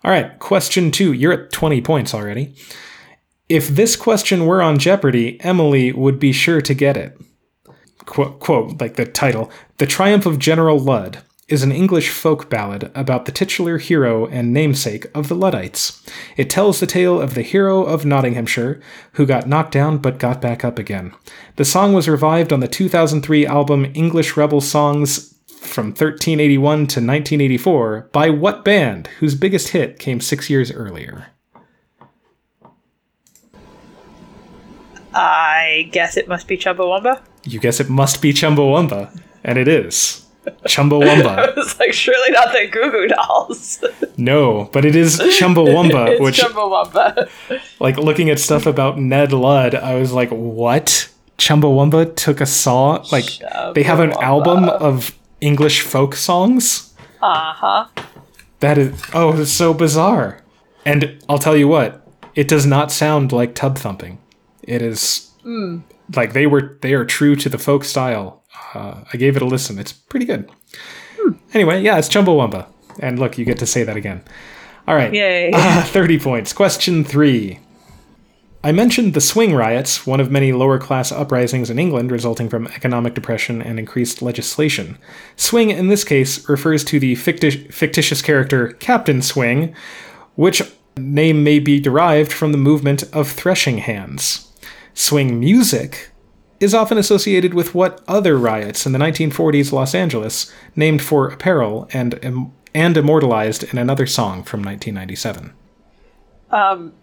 [0.03, 1.13] All right, question 2.
[1.13, 2.55] You're at 20 points already.
[3.47, 7.17] If this question were on Jeopardy, Emily would be sure to get it.
[8.05, 11.21] Quote, quote like the title, The Triumph of General Ludd
[11.51, 16.01] is an English folk ballad about the titular hero and namesake of the Luddites.
[16.37, 18.79] It tells the tale of the hero of Nottinghamshire
[19.13, 21.13] who got knocked down but got back up again.
[21.57, 28.09] The song was revived on the 2003 album English Rebel Songs from 1381 to 1984
[28.11, 31.27] by what band whose biggest hit came six years earlier?
[35.13, 37.21] I guess it must be Chumbawamba.
[37.43, 40.25] You guess it must be Chumbawamba, and it is.
[40.65, 41.53] Chumbawamba.
[41.57, 43.83] It's like surely not the Goo Goo Dolls.
[44.17, 47.29] No, but it is Chumbawamba, it's which, Chumbawamba.
[47.79, 51.09] like, looking at stuff about Ned Ludd, I was like, what?
[51.39, 53.03] Chumbawamba took a song?
[53.11, 53.25] Like,
[53.73, 56.93] they have an album of English folk songs?
[57.19, 57.87] Uh huh.
[58.59, 60.39] That is, oh, it's so bizarre.
[60.85, 64.19] And I'll tell you what, it does not sound like tub thumping.
[64.61, 65.31] It is
[66.15, 68.40] like they were, they are true to the folk style.
[68.73, 69.79] Uh, I gave it a listen.
[69.79, 70.49] It's pretty good.
[71.53, 72.67] Anyway, yeah, it's Chumbawamba.
[72.99, 74.21] And look, you get to say that again.
[74.87, 75.13] All right.
[75.13, 75.51] Yay.
[75.53, 76.53] Ah, 30 points.
[76.53, 77.59] Question three.
[78.63, 82.67] I mentioned the swing riots, one of many lower class uprisings in England resulting from
[82.67, 84.99] economic depression and increased legislation.
[85.35, 89.73] Swing, in this case, refers to the ficti- fictitious character Captain Swing,
[90.35, 90.61] which
[90.95, 94.51] name may be derived from the movement of threshing hands.
[94.93, 96.10] Swing music
[96.61, 101.89] is often associated with what other riots in the 1940s Los Angeles, named for apparel
[101.91, 105.53] and, im- and immortalized in another song from 1997.
[106.51, 106.93] Um,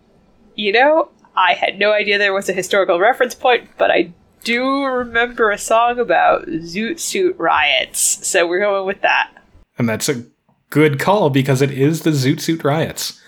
[0.54, 4.12] you know, I had no idea there was a historical reference point, but I
[4.44, 9.30] do remember a song about Zoot Suit riots, so we're going with that.
[9.78, 10.24] And that's a
[10.70, 13.20] good call because it is the Zoot Suit riots.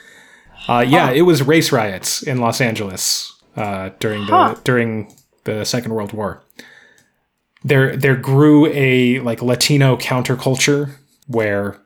[0.69, 4.55] Uh, yeah, it was race riots in Los Angeles uh, during the Huh.
[4.63, 5.13] during
[5.45, 6.43] the Second World War.
[7.63, 10.93] There there grew a like Latino counterculture
[11.27, 11.81] where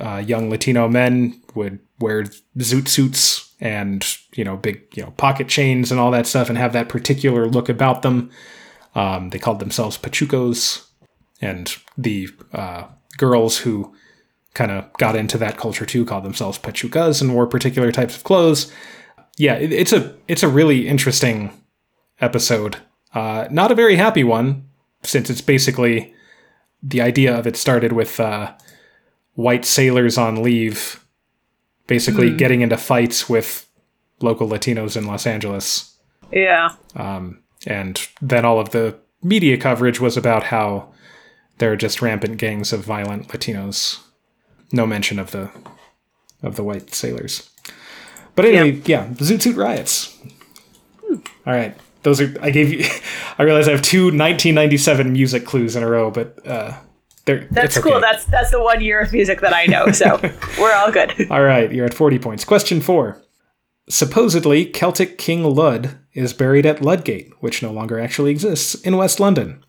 [0.00, 2.24] uh, young Latino men would wear
[2.58, 6.58] zoot suits and you know big you know pocket chains and all that stuff and
[6.58, 8.30] have that particular look about them.
[8.94, 10.86] Um, they called themselves pachucos,
[11.40, 12.84] and the uh,
[13.18, 13.94] girls who
[14.54, 18.24] kind of got into that culture too called themselves pachucas and wore particular types of
[18.24, 18.72] clothes.
[19.36, 21.52] Yeah, it, it's a it's a really interesting
[22.20, 22.78] episode.
[23.16, 24.68] Uh, not a very happy one
[25.02, 26.12] since it's basically
[26.82, 28.52] the idea of it started with uh,
[29.32, 31.02] white sailors on leave,
[31.86, 33.66] basically getting into fights with
[34.20, 35.96] local Latinos in Los Angeles.
[36.30, 36.74] Yeah.
[36.94, 40.92] Um, and then all of the media coverage was about how
[41.56, 44.02] there are just rampant gangs of violent Latinos.
[44.72, 45.50] No mention of the
[46.42, 47.48] of the white sailors.
[48.34, 50.18] But anyway, yeah, the Zoot Suit riots.
[51.10, 51.74] All right,
[52.06, 52.86] those are I gave you.
[53.38, 56.78] I realize I have two 1997 music clues in a row, but uh,
[57.24, 58.00] they're That's it's cool.
[58.00, 60.20] That's that's the one year of music that I know, so
[60.60, 61.28] we're all good.
[61.30, 62.44] All right, you're at 40 points.
[62.44, 63.20] Question four.
[63.88, 69.18] Supposedly, Celtic King Lud is buried at Ludgate, which no longer actually exists, in West
[69.18, 69.62] London.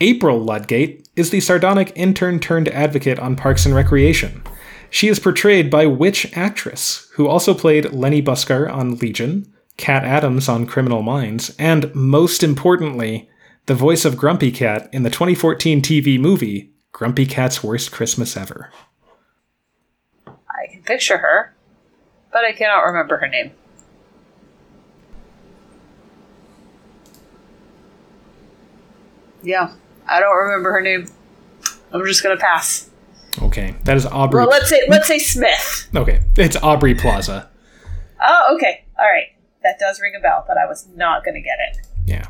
[0.00, 4.42] April Ludgate is the sardonic intern turned advocate on Parks and Recreation.
[4.90, 9.52] She is portrayed by which actress, who also played Lenny Busker on Legion,
[9.82, 13.28] Cat Adams on Criminal Minds, and most importantly,
[13.66, 18.70] the voice of Grumpy Cat in the 2014 TV movie Grumpy Cat's Worst Christmas Ever?
[20.28, 21.52] I can picture her,
[22.30, 23.50] but I cannot remember her name.
[29.42, 29.72] Yeah,
[30.06, 31.08] I don't remember her name.
[31.90, 32.88] I'm just gonna pass.
[33.42, 34.42] Okay, that is Aubrey.
[34.42, 35.88] Well, let's say let's say Smith.
[35.96, 37.50] Okay, it's Aubrey Plaza.
[38.24, 39.26] Oh, okay, all right.
[39.62, 41.86] That does ring a bell, but I was not gonna get it.
[42.06, 42.26] Yeah,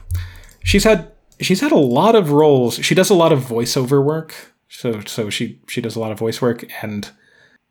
[0.62, 2.76] she's had she's had a lot of roles.
[2.76, 4.34] She does a lot of voiceover work.
[4.68, 7.10] So so she she does a lot of voice work, and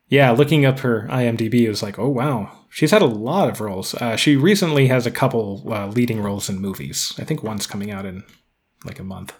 [0.08, 3.94] yeah, looking up her IMDb, was like, oh wow, she's had a lot of roles.
[3.94, 7.14] Uh, she recently has a couple uh, leading roles in movies.
[7.18, 8.22] I think one's coming out in
[8.84, 9.32] like a month.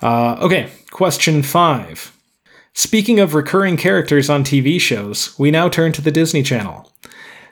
[0.00, 2.16] Uh, okay, question five.
[2.72, 6.90] Speaking of recurring characters on TV shows, we now turn to the Disney Channel.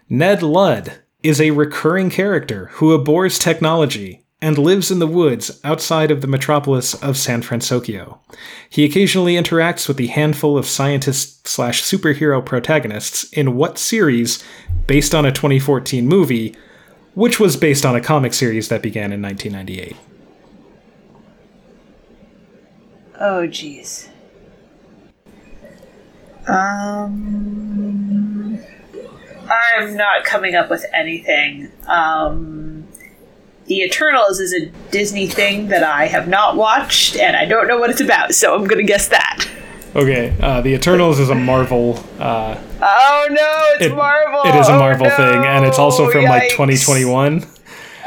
[0.09, 6.13] Ned Ludd is a recurring character who abhors technology and lives in the woods outside
[6.13, 8.21] of the metropolis of San Francisco.
[8.71, 14.45] He occasionally interacts with the handful of scientist slash superhero protagonists in what series
[14.87, 16.55] based on a 2014 movie,
[17.15, 19.97] which was based on a comic series that began in 1998.
[23.21, 24.09] Oh, jeez.
[26.47, 27.19] Um,
[29.51, 31.71] I'm not coming up with anything.
[31.87, 32.87] Um,
[33.67, 37.79] the Eternals is a Disney thing that I have not watched, and I don't know
[37.79, 39.47] what it's about, so I'm gonna guess that.
[39.97, 41.99] Okay, uh, the Eternals is a Marvel.
[42.19, 44.43] Uh, Oh no, it's it- Marvel.
[44.45, 47.45] It is a Oh, Marvel thing, and it's also from like 2021.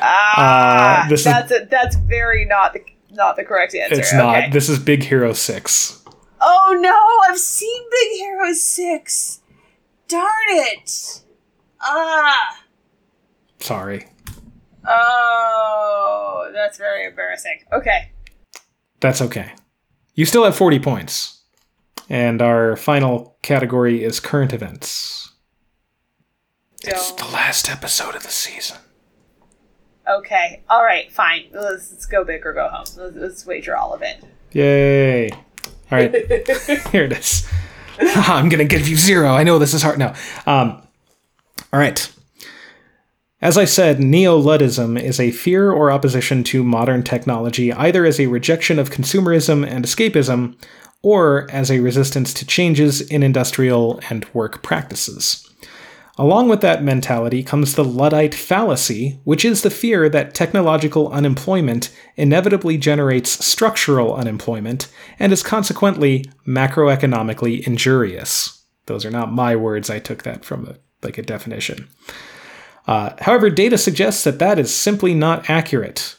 [0.01, 2.81] Ah, Uh, this is- that's a, that's very not the
[3.13, 3.99] not the correct answer.
[3.99, 4.37] It's not.
[4.37, 4.49] Okay.
[4.51, 6.01] This is Big Hero 6.
[6.39, 6.97] Oh no,
[7.29, 9.39] I've seen Big Hero 6.
[10.07, 11.20] Darn it.
[11.81, 12.59] Ah.
[13.59, 14.07] Sorry.
[14.87, 17.59] Oh, that's very embarrassing.
[17.71, 18.11] Okay.
[18.99, 19.51] That's okay.
[20.15, 21.37] You still have 40 points.
[22.09, 25.31] And our final category is current events.
[26.83, 28.77] It's Don't- the last episode of the season.
[30.09, 30.61] Okay.
[30.69, 31.45] All right, fine.
[31.53, 32.85] Let's, let's go big or go home.
[32.97, 34.21] Let's, let's wager all of it.
[34.51, 35.29] Yay.
[35.31, 35.39] All
[35.91, 36.11] right.
[36.91, 37.47] Here it is.
[37.99, 39.29] I'm going to give you zero.
[39.33, 39.99] I know this is hard.
[39.99, 40.13] No.
[40.45, 40.81] Um,
[41.73, 42.11] all right.
[43.41, 48.19] As I said, neo Luddism is a fear or opposition to modern technology, either as
[48.19, 50.55] a rejection of consumerism and escapism,
[51.01, 55.47] or as a resistance to changes in industrial and work practices.
[56.17, 61.89] Along with that mentality comes the Luddite fallacy, which is the fear that technological unemployment
[62.15, 64.87] inevitably generates structural unemployment
[65.17, 68.63] and is consequently macroeconomically injurious.
[68.85, 71.87] Those are not my words, I took that from a, like a definition.
[72.87, 76.15] Uh, however, data suggests that that is simply not accurate.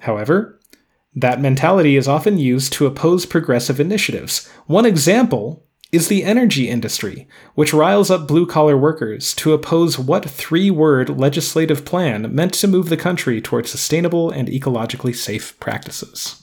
[0.00, 0.58] However,
[1.14, 4.46] that mentality is often used to oppose progressive initiatives.
[4.66, 10.28] One example is the energy industry, which riles up blue collar workers to oppose what
[10.28, 16.42] three word legislative plan meant to move the country towards sustainable and ecologically safe practices.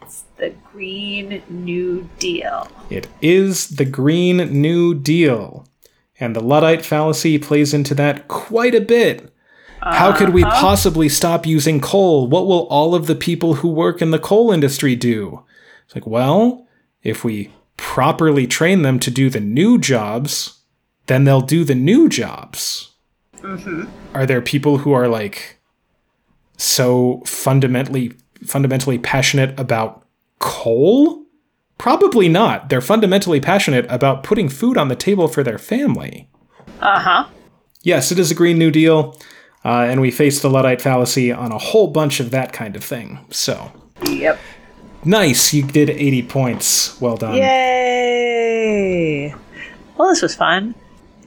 [0.00, 2.68] It's the Green New Deal.
[2.88, 5.66] It is the Green New Deal.
[6.18, 9.32] And the Luddite fallacy plays into that quite a bit.
[9.80, 10.60] How could we uh-huh.
[10.60, 12.26] possibly stop using coal?
[12.26, 15.44] What will all of the people who work in the coal industry do?
[15.84, 16.66] It's like, well,
[17.02, 20.60] if we properly train them to do the new jobs,
[21.06, 22.94] then they'll do the new jobs.
[23.38, 23.84] Mm-hmm.
[24.14, 25.58] Are there people who are like
[26.56, 28.14] so fundamentally
[28.44, 30.04] fundamentally passionate about
[30.38, 31.25] coal?
[31.78, 32.68] Probably not.
[32.68, 36.28] They're fundamentally passionate about putting food on the table for their family.
[36.80, 37.24] Uh huh.
[37.82, 39.16] Yes, it is a Green New Deal,
[39.64, 42.82] uh, and we face the Luddite fallacy on a whole bunch of that kind of
[42.82, 43.20] thing.
[43.30, 43.70] So,
[44.04, 44.38] Yep.
[45.04, 47.00] nice, you did 80 points.
[47.00, 47.34] Well done.
[47.36, 49.34] Yay!
[49.96, 50.74] Well, this was fun,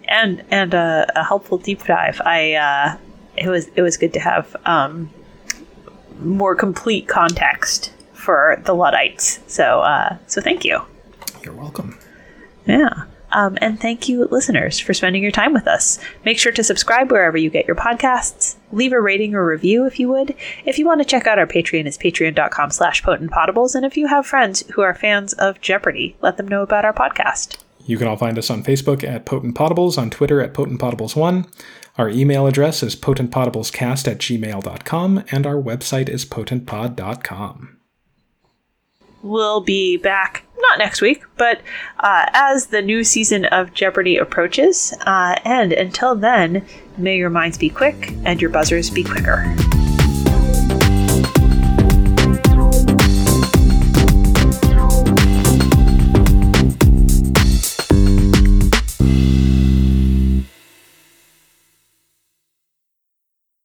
[0.07, 2.19] and and uh, a helpful deep dive.
[2.25, 2.97] I uh,
[3.37, 5.09] it was it was good to have um,
[6.19, 7.93] more complete context
[8.29, 9.39] for the Luddites.
[9.47, 10.81] So uh, so thank you.
[11.41, 11.97] You're welcome.
[12.67, 13.05] Yeah.
[13.31, 15.97] Um, and thank you, listeners, for spending your time with us.
[16.25, 18.57] Make sure to subscribe wherever you get your podcasts.
[18.71, 20.35] Leave a rating or review if you would.
[20.63, 23.73] If you want to check out our Patreon, it's patreon.com slash potentpotables.
[23.73, 26.93] And if you have friends who are fans of Jeopardy, let them know about our
[26.93, 27.57] podcast.
[27.87, 31.51] You can all find us on Facebook at Potent Potables, on Twitter at Potent Potables1.
[31.97, 37.78] Our email address is potentpotablescast at gmail.com, and our website is potentpod.com.
[39.21, 41.61] We'll be back, not next week, but
[41.99, 44.93] uh, as the new season of Jeopardy approaches.
[45.01, 46.65] Uh, and until then,
[46.97, 49.43] may your minds be quick and your buzzers be quicker.